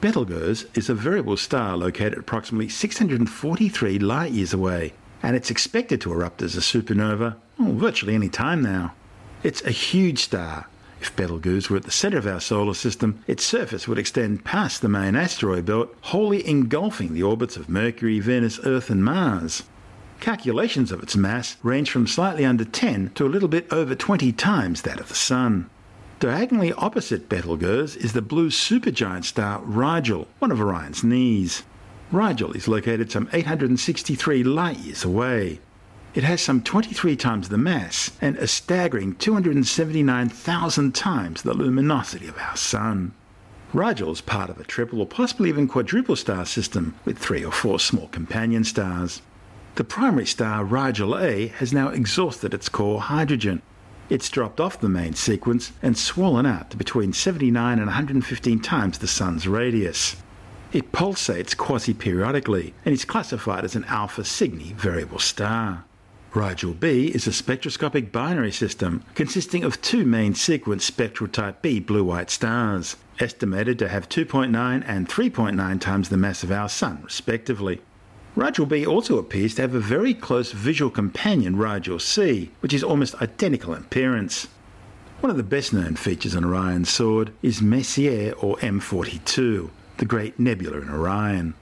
Betelgeuse 0.00 0.64
is 0.74 0.88
a 0.88 0.94
variable 0.94 1.36
star 1.36 1.76
located 1.76 2.18
approximately 2.18 2.68
643 2.68 3.98
light 3.98 4.32
years 4.32 4.52
away, 4.52 4.92
and 5.22 5.34
it's 5.34 5.50
expected 5.50 6.00
to 6.00 6.12
erupt 6.12 6.40
as 6.40 6.56
a 6.56 6.60
supernova 6.60 7.34
well, 7.58 7.72
virtually 7.72 8.14
any 8.14 8.28
time 8.28 8.62
now. 8.62 8.94
It's 9.42 9.62
a 9.62 9.70
huge 9.70 10.20
star. 10.20 10.66
If 11.00 11.14
Betelgeuse 11.14 11.70
were 11.70 11.76
at 11.76 11.84
the 11.84 11.90
centre 11.90 12.18
of 12.18 12.26
our 12.26 12.40
solar 12.40 12.74
system, 12.74 13.22
its 13.26 13.44
surface 13.44 13.86
would 13.86 13.98
extend 13.98 14.44
past 14.44 14.82
the 14.82 14.88
main 14.88 15.14
asteroid 15.14 15.66
belt, 15.66 15.94
wholly 16.00 16.46
engulfing 16.46 17.14
the 17.14 17.22
orbits 17.22 17.56
of 17.56 17.68
Mercury, 17.68 18.18
Venus, 18.18 18.58
Earth, 18.64 18.90
and 18.90 19.04
Mars. 19.04 19.62
Calculations 20.20 20.90
of 20.90 21.02
its 21.02 21.14
mass 21.14 21.56
range 21.62 21.90
from 21.90 22.08
slightly 22.08 22.44
under 22.44 22.64
10 22.64 23.12
to 23.14 23.24
a 23.24 23.28
little 23.28 23.48
bit 23.48 23.72
over 23.72 23.94
20 23.94 24.32
times 24.32 24.82
that 24.82 24.98
of 24.98 25.08
the 25.08 25.14
Sun. 25.14 25.70
Diagonally 26.18 26.72
opposite 26.72 27.28
Betelgeuse 27.28 27.94
is 27.94 28.12
the 28.12 28.20
blue 28.20 28.50
supergiant 28.50 29.24
star 29.24 29.60
Rigel, 29.62 30.26
one 30.40 30.50
of 30.50 30.60
Orion's 30.60 31.04
knees. 31.04 31.62
Rigel 32.10 32.52
is 32.54 32.66
located 32.66 33.12
some 33.12 33.28
863 33.32 34.42
light 34.42 34.78
years 34.78 35.04
away. 35.04 35.60
It 36.14 36.24
has 36.24 36.40
some 36.40 36.62
23 36.62 37.16
times 37.16 37.48
the 37.48 37.58
mass 37.58 38.10
and 38.20 38.36
a 38.38 38.46
staggering 38.46 39.14
279,000 39.16 40.94
times 40.94 41.42
the 41.42 41.52
luminosity 41.52 42.26
of 42.26 42.38
our 42.38 42.56
Sun. 42.56 43.12
Rigel 43.74 44.12
is 44.12 44.22
part 44.22 44.48
of 44.48 44.58
a 44.58 44.64
triple 44.64 45.00
or 45.00 45.06
possibly 45.06 45.50
even 45.50 45.68
quadruple 45.68 46.16
star 46.16 46.46
system 46.46 46.94
with 47.04 47.18
three 47.18 47.44
or 47.44 47.52
four 47.52 47.78
small 47.78 48.08
companion 48.08 48.64
stars. 48.64 49.20
The 49.74 49.84
primary 49.84 50.24
star, 50.24 50.64
Rigel 50.64 51.16
A, 51.16 51.48
has 51.48 51.74
now 51.74 51.88
exhausted 51.88 52.54
its 52.54 52.70
core 52.70 53.02
hydrogen. 53.02 53.60
It's 54.08 54.30
dropped 54.30 54.60
off 54.60 54.80
the 54.80 54.88
main 54.88 55.12
sequence 55.12 55.72
and 55.82 55.96
swollen 55.96 56.46
out 56.46 56.70
to 56.70 56.78
between 56.78 57.12
79 57.12 57.78
and 57.78 57.86
115 57.86 58.60
times 58.60 58.98
the 58.98 59.06
Sun's 59.06 59.46
radius. 59.46 60.16
It 60.72 60.90
pulsates 60.90 61.54
quasi 61.54 61.92
periodically 61.92 62.72
and 62.86 62.94
is 62.94 63.04
classified 63.04 63.64
as 63.64 63.76
an 63.76 63.84
Alpha 63.84 64.24
Cygni 64.24 64.72
variable 64.72 65.18
star. 65.18 65.84
Rigel 66.38 66.72
B 66.72 67.08
is 67.08 67.26
a 67.26 67.32
spectroscopic 67.32 68.12
binary 68.12 68.52
system 68.52 69.02
consisting 69.16 69.64
of 69.64 69.82
two 69.82 70.04
main 70.04 70.36
sequence 70.36 70.84
spectral 70.84 71.28
type 71.28 71.62
B 71.62 71.80
blue 71.80 72.04
white 72.04 72.30
stars, 72.30 72.94
estimated 73.18 73.76
to 73.80 73.88
have 73.88 74.08
2.9 74.08 74.84
and 74.86 75.08
3.9 75.08 75.80
times 75.80 76.08
the 76.08 76.16
mass 76.16 76.44
of 76.44 76.52
our 76.52 76.68
Sun, 76.68 77.00
respectively. 77.02 77.80
Rigel 78.36 78.66
B 78.66 78.86
also 78.86 79.18
appears 79.18 79.56
to 79.56 79.62
have 79.62 79.74
a 79.74 79.80
very 79.80 80.14
close 80.14 80.52
visual 80.52 80.92
companion, 80.92 81.56
Rigel 81.56 81.98
C, 81.98 82.52
which 82.60 82.72
is 82.72 82.84
almost 82.84 83.20
identical 83.20 83.74
in 83.74 83.82
appearance. 83.82 84.46
One 85.18 85.30
of 85.30 85.38
the 85.38 85.42
best 85.42 85.72
known 85.72 85.96
features 85.96 86.36
on 86.36 86.44
Orion's 86.44 86.88
sword 86.88 87.32
is 87.42 87.60
Messier 87.60 88.30
or 88.34 88.58
M42, 88.58 89.70
the 89.96 90.04
great 90.04 90.38
nebula 90.38 90.82
in 90.82 90.88
Orion. 90.88 91.54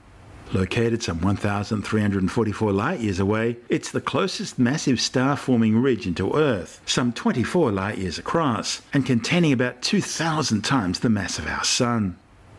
Located 0.53 1.03
some 1.03 1.21
1,344 1.21 2.73
light 2.73 3.01
years 3.01 3.19
away, 3.19 3.57
it's 3.69 3.91
the 3.91 4.01
closest 4.01 4.59
massive 4.59 5.01
star 5.01 5.37
forming 5.37 5.79
region 5.79 6.15
to 6.15 6.35
Earth, 6.35 6.81
some 6.87 7.13
24 7.13 7.73
light 7.73 7.99
years 7.99 8.17
across, 8.17 8.81
and 8.93 9.05
containing 9.05 9.53
about 9.53 9.83
2,000 9.83 10.63
times 10.63 11.01
the 11.01 11.11
mass 11.11 11.39
of 11.41 11.49
our 11.49 11.65
Sun. 11.65 12.17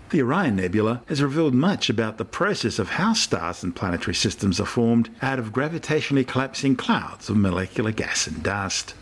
The 0.10 0.22
Orion 0.22 0.58
Nebula 0.58 1.02
has 1.08 1.22
revealed 1.22 1.54
much 1.54 1.90
about 1.90 2.18
the 2.18 2.26
process 2.26 2.78
of 2.78 2.92
how 2.92 3.14
stars 3.14 3.64
and 3.64 3.76
planetary 3.76 4.16
systems 4.16 4.60
are 4.60 4.66
formed 4.66 5.10
out 5.22 5.40
of 5.40 5.52
gravitationally 5.52 6.28
collapsing 6.28 6.76
clouds 6.76 7.30
of 7.30 7.38
molecular 7.38 7.92
gas 7.92 8.28
and 8.28 8.44
dust. 8.44 8.96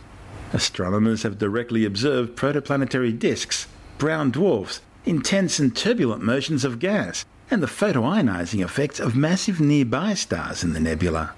Astronomers 0.53 1.23
have 1.23 1.39
directly 1.39 1.85
observed 1.85 2.35
protoplanetary 2.35 3.17
disks, 3.17 3.67
brown 3.97 4.31
dwarfs, 4.31 4.81
intense 5.05 5.59
and 5.59 5.75
turbulent 5.75 6.23
motions 6.23 6.63
of 6.63 6.79
gas, 6.79 7.25
and 7.51 7.61
the 7.61 7.67
photoionizing 7.67 8.63
effects 8.63 8.99
of 8.99 9.15
massive 9.15 9.59
nearby 9.59 10.13
stars 10.13 10.63
in 10.63 10.73
the 10.73 10.79
nebula. 10.79 11.33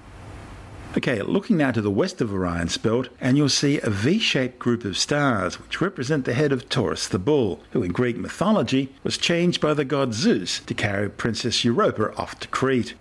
Okay, 0.96 1.22
looking 1.22 1.58
now 1.58 1.72
to 1.72 1.82
the 1.82 1.92
west 1.92 2.22
of 2.22 2.34
Orion's 2.34 2.78
belt, 2.78 3.10
and 3.22 3.38
you'll 3.38 3.50
see 3.50 3.80
a 3.82 3.90
V 3.90 4.18
shaped 4.18 4.58
group 4.58 4.84
of 4.84 4.98
stars 4.98 5.60
which 5.60 5.82
represent 5.82 6.26
the 6.26 6.34
head 6.34 6.52
of 6.52 6.70
Taurus 6.70 7.08
the 7.08 7.20
bull, 7.20 7.62
who 7.72 7.84
in 7.84 7.92
Greek 7.92 8.18
mythology 8.18 8.92
was 9.04 9.18
changed 9.18 9.62
by 9.62 9.74
the 9.74 9.86
god 9.86 10.14
Zeus 10.14 10.60
to 10.62 10.74
carry 10.74 11.10
Princess 11.10 11.64
Europa 11.64 12.16
off 12.16 12.40
to 12.40 12.48
Crete. 12.48 12.96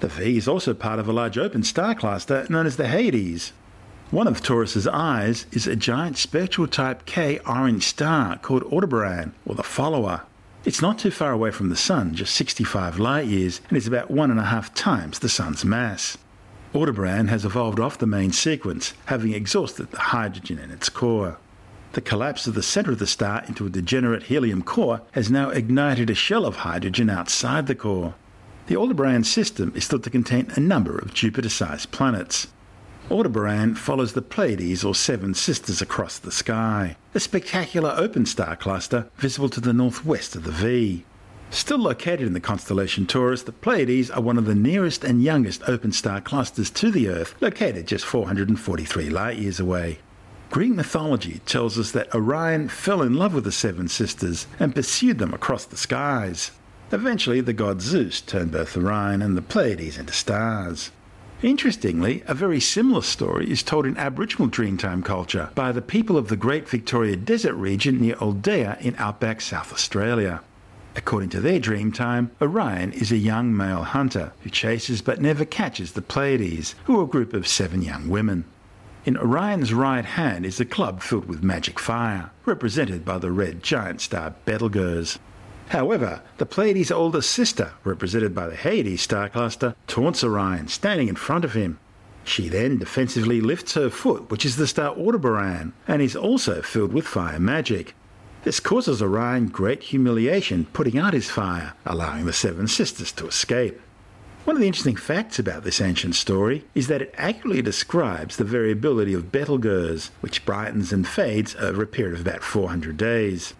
The 0.00 0.08
V 0.08 0.36
is 0.36 0.48
also 0.48 0.72
part 0.72 0.98
of 0.98 1.08
a 1.08 1.12
large 1.12 1.36
open 1.36 1.62
star 1.62 1.94
cluster 1.94 2.46
known 2.48 2.64
as 2.64 2.76
the 2.76 2.88
Hyades. 2.88 3.52
One 4.10 4.26
of 4.26 4.42
Taurus's 4.42 4.86
eyes 4.86 5.46
is 5.52 5.66
a 5.66 5.76
giant 5.76 6.16
spectral 6.18 6.66
type 6.66 7.06
K 7.06 7.38
orange 7.46 7.84
star 7.84 8.38
called 8.38 8.62
Aldebaran, 8.62 9.34
or 9.44 9.54
the 9.54 9.62
follower. 9.62 10.22
It's 10.64 10.80
not 10.80 11.00
too 11.00 11.10
far 11.10 11.32
away 11.32 11.50
from 11.50 11.70
the 11.70 11.76
Sun, 11.76 12.14
just 12.14 12.36
65 12.36 13.00
light 13.00 13.26
years, 13.26 13.60
and 13.68 13.76
is 13.76 13.88
about 13.88 14.12
one 14.12 14.30
and 14.30 14.38
a 14.38 14.44
half 14.44 14.72
times 14.74 15.18
the 15.18 15.28
Sun's 15.28 15.64
mass. 15.64 16.16
Aldebaran 16.72 17.26
has 17.26 17.44
evolved 17.44 17.80
off 17.80 17.98
the 17.98 18.06
main 18.06 18.30
sequence, 18.30 18.94
having 19.06 19.32
exhausted 19.32 19.90
the 19.90 19.98
hydrogen 19.98 20.60
in 20.60 20.70
its 20.70 20.88
core. 20.88 21.38
The 21.94 22.00
collapse 22.00 22.46
of 22.46 22.54
the 22.54 22.62
center 22.62 22.92
of 22.92 23.00
the 23.00 23.08
star 23.08 23.42
into 23.48 23.66
a 23.66 23.70
degenerate 23.70 24.24
helium 24.24 24.62
core 24.62 25.02
has 25.12 25.32
now 25.32 25.50
ignited 25.50 26.08
a 26.10 26.14
shell 26.14 26.46
of 26.46 26.56
hydrogen 26.58 27.10
outside 27.10 27.66
the 27.66 27.74
core. 27.74 28.14
The 28.68 28.76
Aldebaran 28.76 29.24
system 29.24 29.72
is 29.74 29.88
thought 29.88 30.04
to 30.04 30.10
contain 30.10 30.52
a 30.54 30.60
number 30.60 30.96
of 30.96 31.12
Jupiter 31.12 31.48
sized 31.48 31.90
planets. 31.90 32.46
Aldebaran 33.12 33.74
follows 33.74 34.14
the 34.14 34.22
Pleiades 34.22 34.82
or 34.82 34.94
Seven 34.94 35.34
Sisters 35.34 35.82
across 35.82 36.18
the 36.18 36.32
sky, 36.32 36.96
a 37.14 37.20
spectacular 37.20 37.92
open 37.94 38.24
star 38.24 38.56
cluster 38.56 39.10
visible 39.18 39.50
to 39.50 39.60
the 39.60 39.74
northwest 39.74 40.34
of 40.34 40.44
the 40.44 40.50
V. 40.50 41.04
Still 41.50 41.76
located 41.76 42.22
in 42.26 42.32
the 42.32 42.40
constellation 42.40 43.06
Taurus, 43.06 43.42
the 43.42 43.52
Pleiades 43.52 44.10
are 44.10 44.22
one 44.22 44.38
of 44.38 44.46
the 44.46 44.54
nearest 44.54 45.04
and 45.04 45.22
youngest 45.22 45.62
open 45.68 45.92
star 45.92 46.22
clusters 46.22 46.70
to 46.70 46.90
the 46.90 47.10
Earth, 47.10 47.34
located 47.42 47.86
just 47.86 48.06
443 48.06 49.10
light 49.10 49.36
years 49.36 49.60
away. 49.60 49.98
Greek 50.50 50.72
mythology 50.72 51.42
tells 51.44 51.78
us 51.78 51.90
that 51.90 52.14
Orion 52.14 52.70
fell 52.70 53.02
in 53.02 53.12
love 53.12 53.34
with 53.34 53.44
the 53.44 53.52
Seven 53.52 53.88
Sisters 53.88 54.46
and 54.58 54.74
pursued 54.74 55.18
them 55.18 55.34
across 55.34 55.66
the 55.66 55.76
skies. 55.76 56.52
Eventually, 56.90 57.42
the 57.42 57.52
god 57.52 57.82
Zeus 57.82 58.22
turned 58.22 58.52
both 58.52 58.74
Orion 58.74 59.20
and 59.20 59.36
the 59.36 59.42
Pleiades 59.42 59.98
into 59.98 60.14
stars. 60.14 60.90
Interestingly, 61.42 62.22
a 62.28 62.34
very 62.34 62.60
similar 62.60 63.02
story 63.02 63.50
is 63.50 63.64
told 63.64 63.84
in 63.84 63.96
Aboriginal 63.96 64.48
Dreamtime 64.48 65.04
culture 65.04 65.50
by 65.56 65.72
the 65.72 65.82
people 65.82 66.16
of 66.16 66.28
the 66.28 66.36
Great 66.36 66.68
Victoria 66.68 67.16
Desert 67.16 67.54
region 67.54 68.00
near 68.00 68.14
Ooldea 68.14 68.80
in 68.80 68.94
outback 68.96 69.40
South 69.40 69.72
Australia. 69.72 70.40
According 70.94 71.30
to 71.30 71.40
their 71.40 71.58
Dreamtime, 71.58 72.30
Orion 72.40 72.92
is 72.92 73.10
a 73.10 73.16
young 73.16 73.56
male 73.56 73.82
hunter 73.82 74.32
who 74.42 74.50
chases 74.50 75.02
but 75.02 75.20
never 75.20 75.44
catches 75.44 75.92
the 75.92 76.02
Pleiades, 76.02 76.76
who 76.84 77.00
are 77.00 77.04
a 77.04 77.08
group 77.08 77.34
of 77.34 77.48
seven 77.48 77.82
young 77.82 78.08
women. 78.08 78.44
In 79.04 79.16
Orion's 79.16 79.74
right 79.74 80.04
hand 80.04 80.46
is 80.46 80.60
a 80.60 80.64
club 80.64 81.02
filled 81.02 81.24
with 81.24 81.42
magic 81.42 81.80
fire, 81.80 82.30
represented 82.44 83.04
by 83.04 83.18
the 83.18 83.32
red 83.32 83.64
giant 83.64 84.00
star 84.00 84.32
Betelgeuse. 84.44 85.18
However, 85.72 86.20
the 86.36 86.44
Pleiades' 86.44 86.90
older 86.90 87.22
sister, 87.22 87.72
represented 87.82 88.34
by 88.34 88.46
the 88.46 88.56
Hyades 88.56 89.00
star 89.00 89.30
cluster, 89.30 89.74
taunts 89.86 90.22
Orion, 90.22 90.68
standing 90.68 91.08
in 91.08 91.14
front 91.14 91.46
of 91.46 91.54
him. 91.54 91.78
She 92.24 92.50
then 92.50 92.76
defensively 92.76 93.40
lifts 93.40 93.72
her 93.72 93.88
foot, 93.88 94.30
which 94.30 94.44
is 94.44 94.56
the 94.56 94.66
star 94.66 94.94
Aldebaran, 94.94 95.72
and 95.88 96.02
is 96.02 96.14
also 96.14 96.60
filled 96.60 96.92
with 96.92 97.06
fire 97.06 97.40
magic. 97.40 97.94
This 98.44 98.60
causes 98.60 99.00
Orion 99.00 99.46
great 99.46 99.84
humiliation, 99.84 100.66
putting 100.74 100.98
out 100.98 101.14
his 101.14 101.30
fire, 101.30 101.72
allowing 101.86 102.26
the 102.26 102.34
Seven 102.34 102.68
Sisters 102.68 103.10
to 103.12 103.26
escape. 103.26 103.80
One 104.44 104.56
of 104.56 104.60
the 104.60 104.66
interesting 104.66 104.96
facts 104.96 105.38
about 105.38 105.64
this 105.64 105.80
ancient 105.80 106.16
story 106.16 106.66
is 106.74 106.88
that 106.88 107.00
it 107.00 107.14
accurately 107.16 107.62
describes 107.62 108.36
the 108.36 108.44
variability 108.44 109.14
of 109.14 109.32
Betelgeuse, 109.32 110.10
which 110.20 110.44
brightens 110.44 110.92
and 110.92 111.08
fades 111.08 111.56
over 111.56 111.82
a 111.82 111.86
period 111.86 112.20
of 112.20 112.26
about 112.26 112.42
400 112.42 112.98
days. 112.98 113.54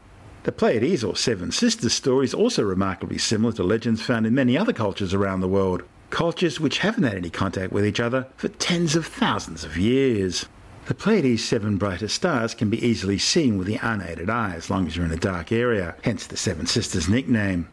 The 0.45 0.51
Pleiades 0.51 1.05
or 1.05 1.15
Seven 1.15 1.53
Sisters 1.53 1.93
story 1.93 2.25
is 2.25 2.35
also 2.35 2.65
remarkably 2.65 3.17
similar 3.17 3.53
to 3.53 3.63
legends 3.63 4.03
found 4.03 4.27
in 4.27 4.35
many 4.35 4.59
other 4.59 4.73
cultures 4.73 5.15
around 5.15 5.41
the 5.41 5.47
world, 5.47 5.85
cultures 6.11 6.59
which 6.59 6.79
haven't 6.79 7.05
had 7.05 7.15
any 7.15 7.31
contact 7.31 7.73
with 7.73 7.87
each 7.87 8.01
other 8.01 8.27
for 8.37 8.49
tens 8.49 8.97
of 8.97 9.07
thousands 9.07 9.63
of 9.63 9.77
years. 9.77 10.47
The 10.87 10.95
Pleiades' 10.95 11.45
seven 11.45 11.77
brightest 11.77 12.17
stars 12.17 12.55
can 12.55 12.71
be 12.71 12.85
easily 12.85 13.19
seen 13.19 13.57
with 13.57 13.69
the 13.69 13.79
unaided 13.81 14.29
eye 14.29 14.55
as 14.57 14.69
long 14.69 14.89
as 14.89 14.97
you're 14.97 15.07
in 15.07 15.13
a 15.13 15.17
dark 15.17 15.53
area, 15.53 15.95
hence 16.03 16.27
the 16.27 16.37
Seven 16.37 16.67
Sisters 16.67 17.09
nickname. 17.09 17.69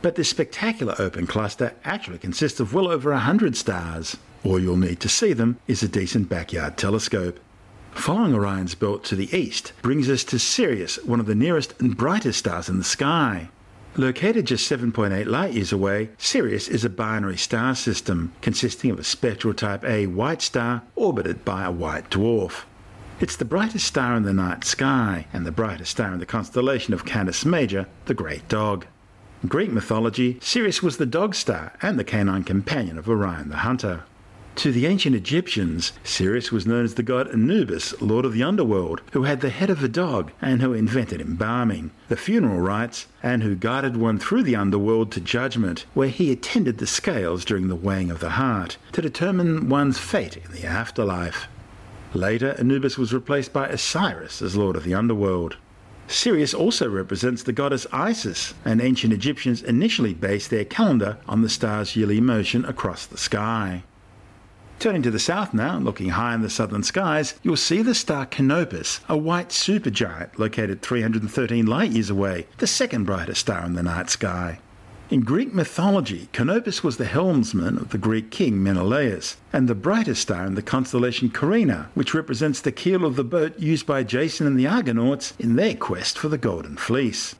But 0.00 0.14
this 0.14 0.30
spectacular 0.30 0.94
open 0.98 1.26
cluster 1.26 1.74
actually 1.84 2.18
consists 2.18 2.58
of 2.58 2.72
well 2.72 2.88
over 2.88 3.12
a 3.12 3.18
hundred 3.18 3.54
stars. 3.54 4.16
All 4.44 4.58
you'll 4.58 4.78
need 4.78 5.00
to 5.00 5.10
see 5.10 5.34
them 5.34 5.58
is 5.66 5.82
a 5.82 5.88
decent 5.88 6.30
backyard 6.30 6.78
telescope. 6.78 7.38
Following 7.94 8.34
Orion's 8.34 8.74
belt 8.74 9.02
to 9.04 9.16
the 9.16 9.34
east 9.34 9.72
brings 9.80 10.10
us 10.10 10.24
to 10.24 10.38
Sirius, 10.38 11.02
one 11.04 11.20
of 11.20 11.26
the 11.26 11.34
nearest 11.34 11.72
and 11.80 11.96
brightest 11.96 12.40
stars 12.40 12.68
in 12.68 12.76
the 12.76 12.84
sky. 12.84 13.48
Located 13.96 14.46
just 14.46 14.70
7.8 14.70 15.26
light 15.26 15.54
years 15.54 15.72
away, 15.72 16.10
Sirius 16.18 16.68
is 16.68 16.84
a 16.84 16.90
binary 16.90 17.38
star 17.38 17.74
system 17.74 18.32
consisting 18.42 18.90
of 18.90 18.98
a 18.98 19.04
spectral 19.04 19.54
type 19.54 19.84
A 19.84 20.06
white 20.06 20.42
star 20.42 20.82
orbited 20.96 21.44
by 21.44 21.64
a 21.64 21.72
white 21.72 22.10
dwarf. 22.10 22.64
It's 23.20 23.36
the 23.36 23.44
brightest 23.44 23.86
star 23.86 24.16
in 24.16 24.24
the 24.24 24.34
night 24.34 24.64
sky 24.64 25.26
and 25.32 25.46
the 25.46 25.52
brightest 25.52 25.92
star 25.92 26.12
in 26.12 26.18
the 26.18 26.26
constellation 26.26 26.92
of 26.92 27.06
Canis 27.06 27.46
Major, 27.46 27.86
the 28.06 28.14
Great 28.14 28.48
Dog. 28.48 28.86
In 29.42 29.48
Greek 29.48 29.70
mythology, 29.70 30.38
Sirius 30.42 30.82
was 30.82 30.96
the 30.96 31.06
dog 31.06 31.34
star 31.34 31.72
and 31.80 31.98
the 31.98 32.04
canine 32.04 32.42
companion 32.42 32.98
of 32.98 33.08
Orion 33.08 33.48
the 33.48 33.58
Hunter. 33.58 34.02
To 34.56 34.70
the 34.70 34.86
ancient 34.86 35.16
Egyptians, 35.16 35.92
Sirius 36.04 36.52
was 36.52 36.66
known 36.66 36.84
as 36.84 36.94
the 36.94 37.02
god 37.02 37.28
Anubis, 37.28 38.00
lord 38.00 38.24
of 38.24 38.32
the 38.32 38.44
underworld, 38.44 39.02
who 39.12 39.24
had 39.24 39.40
the 39.40 39.50
head 39.50 39.68
of 39.68 39.82
a 39.82 39.88
dog 39.88 40.30
and 40.40 40.62
who 40.62 40.72
invented 40.72 41.20
embalming, 41.20 41.90
the 42.08 42.16
funeral 42.16 42.60
rites, 42.60 43.06
and 43.22 43.42
who 43.42 43.56
guided 43.56 43.96
one 43.96 44.18
through 44.18 44.44
the 44.44 44.54
underworld 44.54 45.10
to 45.12 45.20
judgment, 45.20 45.86
where 45.92 46.08
he 46.08 46.30
attended 46.30 46.78
the 46.78 46.86
scales 46.86 47.44
during 47.44 47.66
the 47.66 47.74
weighing 47.74 48.10
of 48.10 48.20
the 48.20 48.30
heart 48.30 48.76
to 48.92 49.02
determine 49.02 49.68
one's 49.68 49.98
fate 49.98 50.36
in 50.36 50.52
the 50.52 50.64
afterlife. 50.64 51.48
Later, 52.14 52.54
Anubis 52.56 52.96
was 52.96 53.12
replaced 53.12 53.52
by 53.52 53.66
Osiris 53.66 54.40
as 54.40 54.56
lord 54.56 54.76
of 54.76 54.84
the 54.84 54.94
underworld. 54.94 55.56
Sirius 56.06 56.54
also 56.54 56.88
represents 56.88 57.42
the 57.42 57.52
goddess 57.52 57.88
Isis, 57.92 58.54
and 58.64 58.80
ancient 58.80 59.12
Egyptians 59.12 59.62
initially 59.62 60.14
based 60.14 60.50
their 60.50 60.64
calendar 60.64 61.18
on 61.28 61.42
the 61.42 61.48
star's 61.48 61.96
yearly 61.96 62.20
motion 62.20 62.64
across 62.64 63.04
the 63.04 63.18
sky. 63.18 63.82
Turning 64.78 65.02
to 65.02 65.10
the 65.10 65.18
south 65.18 65.54
now, 65.54 65.76
and 65.76 65.84
looking 65.84 66.10
high 66.10 66.34
in 66.34 66.42
the 66.42 66.50
southern 66.50 66.82
skies, 66.82 67.34
you'll 67.42 67.56
see 67.56 67.80
the 67.80 67.94
star 67.94 68.26
Canopus, 68.26 69.00
a 69.08 69.16
white 69.16 69.48
supergiant 69.48 70.38
located 70.38 70.82
313 70.82 71.66
light 71.66 71.90
years 71.92 72.10
away, 72.10 72.46
the 72.58 72.66
second 72.66 73.04
brightest 73.04 73.40
star 73.40 73.64
in 73.64 73.74
the 73.74 73.82
night 73.82 74.10
sky. 74.10 74.58
In 75.10 75.20
Greek 75.20 75.54
mythology, 75.54 76.28
Canopus 76.32 76.82
was 76.82 76.96
the 76.96 77.04
helmsman 77.04 77.76
of 77.76 77.90
the 77.90 77.98
Greek 77.98 78.30
king 78.30 78.62
Menelaus, 78.62 79.36
and 79.52 79.68
the 79.68 79.74
brightest 79.74 80.22
star 80.22 80.46
in 80.46 80.54
the 80.54 80.62
constellation 80.62 81.30
Carina, 81.30 81.90
which 81.94 82.14
represents 82.14 82.60
the 82.60 82.72
keel 82.72 83.04
of 83.04 83.16
the 83.16 83.22
boat 83.22 83.58
used 83.58 83.86
by 83.86 84.02
Jason 84.02 84.46
and 84.46 84.58
the 84.58 84.66
Argonauts 84.66 85.34
in 85.38 85.56
their 85.56 85.74
quest 85.74 86.18
for 86.18 86.28
the 86.28 86.38
Golden 86.38 86.76
Fleece. 86.76 87.34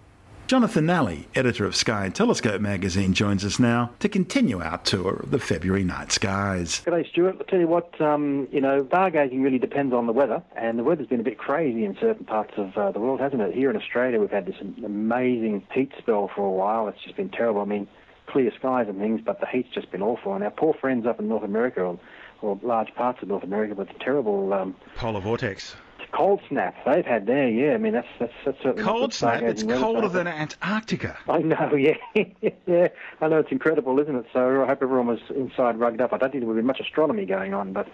Jonathan 0.47 0.85
Nally, 0.85 1.27
editor 1.35 1.65
of 1.65 1.75
Sky 1.75 2.05
and 2.05 2.15
Telescope 2.15 2.61
magazine, 2.61 3.15
joins 3.15 3.47
us 3.47 3.59
now 3.59 3.91
to 4.01 4.11
continue 4.11 4.61
our 4.61 4.77
tour 4.77 5.21
of 5.23 5.31
the 5.31 5.39
February 5.39 5.85
night 5.85 6.13
skies. 6.13 6.83
G'day, 6.85 7.09
Stuart. 7.09 7.37
I'll 7.41 7.47
tell 7.47 7.59
you 7.59 7.67
what, 7.67 7.99
um, 7.99 8.47
you 8.53 8.61
know, 8.61 8.85
stargazing 8.85 9.43
really 9.43 9.59
depends 9.59 9.95
on 9.95 10.07
the 10.07 10.13
weather, 10.13 10.43
and 10.55 10.79
the 10.79 10.85
weather's 10.85 11.07
been 11.07 11.21
a 11.21 11.25
bit 11.25 11.39
crazy 11.39 11.87
in 11.87 11.97
certain 11.99 12.27
parts 12.27 12.53
of 12.59 12.77
uh, 12.77 12.93
the 12.93 13.01
world, 13.01 13.21
hasn't 13.21 13.41
it? 13.41 13.55
Here 13.55 13.71
in 13.71 13.77
Australia, 13.77 14.21
we've 14.21 14.31
had 14.31 14.45
this 14.45 14.57
amazing 14.85 15.67
heat 15.73 15.93
spell 15.97 16.31
for 16.37 16.45
a 16.47 16.51
while. 16.51 16.89
It's 16.89 17.03
just 17.03 17.17
been 17.17 17.31
terrible. 17.31 17.63
I 17.63 17.65
mean, 17.65 17.89
clear 18.27 18.53
skies 18.55 18.87
and 18.87 18.99
things, 18.99 19.23
but 19.25 19.41
the 19.41 19.47
heat's 19.47 19.71
just 19.73 19.91
been 19.91 20.03
awful. 20.03 20.35
And 20.35 20.45
our 20.45 20.51
poor 20.51 20.75
friends 20.75 21.07
up 21.07 21.21
in 21.21 21.29
North 21.29 21.45
America, 21.45 21.81
or, 21.81 21.99
or 22.43 22.61
large 22.63 22.95
parts 22.95 23.23
of 23.23 23.29
North 23.29 23.45
America, 23.45 23.75
with 23.75 23.89
the 23.89 23.99
terrible 23.99 24.53
um, 24.53 24.77
polar 24.95 25.21
vortex 25.21 25.75
cold 26.15 26.41
snap 26.49 26.77
they've 26.87 27.05
had 27.05 27.27
there. 27.27 27.49
Yeah, 27.49 27.75
I 27.75 27.79
mean 27.79 27.93
that's 27.93 28.09
that's, 28.19 28.33
that's 28.45 28.59
certainly 28.63 28.83
cold 28.83 29.13
snap. 29.13 29.43
It's 29.43 29.63
colder 29.63 30.09
than 30.09 30.27
Antarctica. 30.27 31.19
I 31.29 31.39
know. 31.39 31.73
Yeah, 31.85 32.25
yeah. 32.67 32.89
I 33.21 33.29
know 33.29 33.41
it's 33.41 33.51
incredible, 33.51 33.99
isn't 33.99 34.15
it? 34.15 34.27
So 34.33 34.63
I 34.63 34.67
hope 34.67 34.83
everyone 34.83 35.07
was 35.07 35.19
inside 35.35 35.79
rugged 35.79 36.01
up. 36.01 36.13
I 36.13 36.19
don't 36.19 36.31
think 36.31 36.43
there 36.43 36.49
would 36.49 36.57
be 36.57 36.63
much 36.63 36.81
astronomy 36.81 37.27
going 37.27 37.53
on, 37.53 37.73
but 37.73 37.89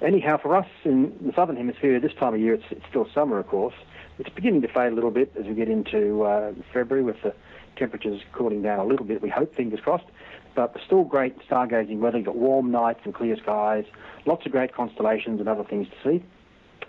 anyhow, 0.00 0.38
for 0.38 0.56
us 0.56 0.66
in 0.84 1.12
the 1.20 1.32
southern 1.34 1.56
hemisphere, 1.56 2.00
this 2.00 2.14
time 2.14 2.32
of 2.34 2.40
year 2.40 2.54
it's, 2.54 2.64
it's 2.70 2.84
still 2.88 3.06
summer, 3.12 3.38
of 3.38 3.48
course. 3.48 3.74
It's 4.18 4.30
beginning 4.30 4.62
to 4.62 4.68
fade 4.68 4.92
a 4.92 4.94
little 4.94 5.10
bit 5.10 5.32
as 5.38 5.44
we 5.44 5.54
get 5.54 5.68
into 5.68 6.22
uh, 6.22 6.52
February 6.72 7.04
with 7.04 7.20
the 7.22 7.34
temperatures 7.76 8.22
cooling 8.32 8.62
down 8.62 8.78
a 8.78 8.84
little 8.84 9.04
bit. 9.04 9.20
We 9.20 9.28
hope, 9.28 9.54
fingers 9.54 9.80
crossed. 9.80 10.06
But 10.54 10.76
still 10.86 11.04
great 11.04 11.36
stargazing 11.48 11.98
weather. 11.98 12.18
You've 12.18 12.26
got 12.26 12.36
warm 12.36 12.70
nights 12.70 13.00
and 13.04 13.12
clear 13.12 13.36
skies, 13.36 13.84
lots 14.24 14.46
of 14.46 14.52
great 14.52 14.72
constellations 14.72 15.40
and 15.40 15.48
other 15.48 15.64
things 15.64 15.88
to 15.88 16.08
see 16.08 16.24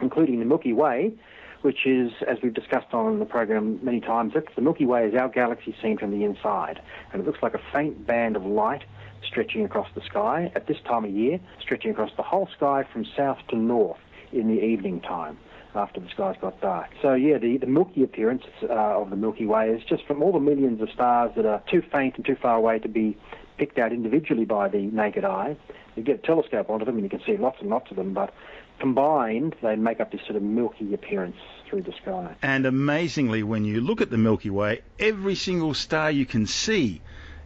including 0.02 0.40
the 0.40 0.46
Milky 0.46 0.74
Way, 0.74 1.14
which 1.62 1.86
is, 1.86 2.12
as 2.28 2.38
we've 2.44 2.54
discussed 2.54 2.94
on 2.94 3.20
the 3.20 3.26
program 3.26 3.80
many 3.84 4.00
times, 4.00 4.34
the 4.34 4.62
Milky 4.62 4.86
Way 4.86 5.08
is 5.08 5.16
our 5.16 5.30
galaxy 5.30 5.76
seen 5.82 5.98
from 5.98 6.12
the 6.12 6.24
inside, 6.24 6.82
and 7.12 7.22
it 7.22 7.26
looks 7.26 7.42
like 7.42 7.54
a 7.54 7.62
faint 7.74 8.06
band 8.06 8.36
of 8.36 8.46
light 8.46 8.84
stretching 9.26 9.66
across 9.66 9.88
the 9.96 10.02
sky 10.02 10.52
at 10.56 10.68
this 10.68 10.78
time 10.86 11.06
of 11.06 11.12
year, 11.12 11.40
stretching 11.60 11.92
across 11.92 12.12
the 12.18 12.24
whole 12.24 12.48
sky 12.56 12.86
from 12.92 13.06
south 13.18 13.40
to 13.50 13.56
north 13.56 14.00
in 14.32 14.48
the 14.48 14.62
evening 14.64 15.02
time 15.02 15.38
after 15.76 16.00
the 16.00 16.10
skies 16.10 16.36
got 16.40 16.60
dark. 16.62 16.90
So 17.02 17.14
yeah, 17.14 17.38
the, 17.38 17.58
the 17.58 17.66
milky 17.66 18.04
appearance 18.04 18.44
uh, 18.64 18.74
of 18.74 19.10
the 19.10 19.16
Milky 19.16 19.46
Way 19.46 19.70
is 19.70 19.84
just 19.84 20.06
from 20.06 20.24
all 20.24 20.32
the 20.32 20.40
millions 20.40 20.82
of 20.82 20.90
stars 20.90 21.32
that 21.36 21.46
are 21.46 21.62
too 21.70 21.84
faint 21.92 22.16
and 22.16 22.26
too 22.26 22.36
far 22.36 22.56
away 22.56 22.80
to 22.80 22.88
be 22.88 23.18
picked 23.58 23.78
out 23.78 23.92
individually 23.92 24.46
by 24.46 24.70
the 24.70 24.84
naked 24.88 25.26
eye. 25.26 25.58
You 25.96 26.04
get 26.04 26.20
a 26.20 26.22
telescope 26.22 26.70
onto 26.70 26.86
them 26.86 26.96
and 26.96 27.04
you 27.04 27.10
can 27.10 27.22
see 27.26 27.38
lots 27.38 27.58
and 27.62 27.70
lots 27.70 27.90
of 27.90 27.98
them, 27.98 28.14
but 28.14 28.34
combined, 28.80 29.56
they 29.62 29.76
make 29.76 30.00
up 30.00 30.12
this 30.12 30.22
sort 30.22 30.36
of 30.36 30.44
milky 30.44 30.94
appearance 30.94 31.38
through 31.70 31.84
the 31.84 31.94
sky. 32.02 32.36
And 32.42 32.66
amazingly, 32.66 33.44
when 33.44 33.66
you 33.66 33.82
look 33.82 34.02
at 34.02 34.10
the 34.10 34.18
Milky 34.18 34.50
Way, 34.50 34.82
every 35.00 35.36
single 35.36 35.74
star 35.74 36.12
you 36.12 36.26
can 36.26 36.46
see 36.46 37.02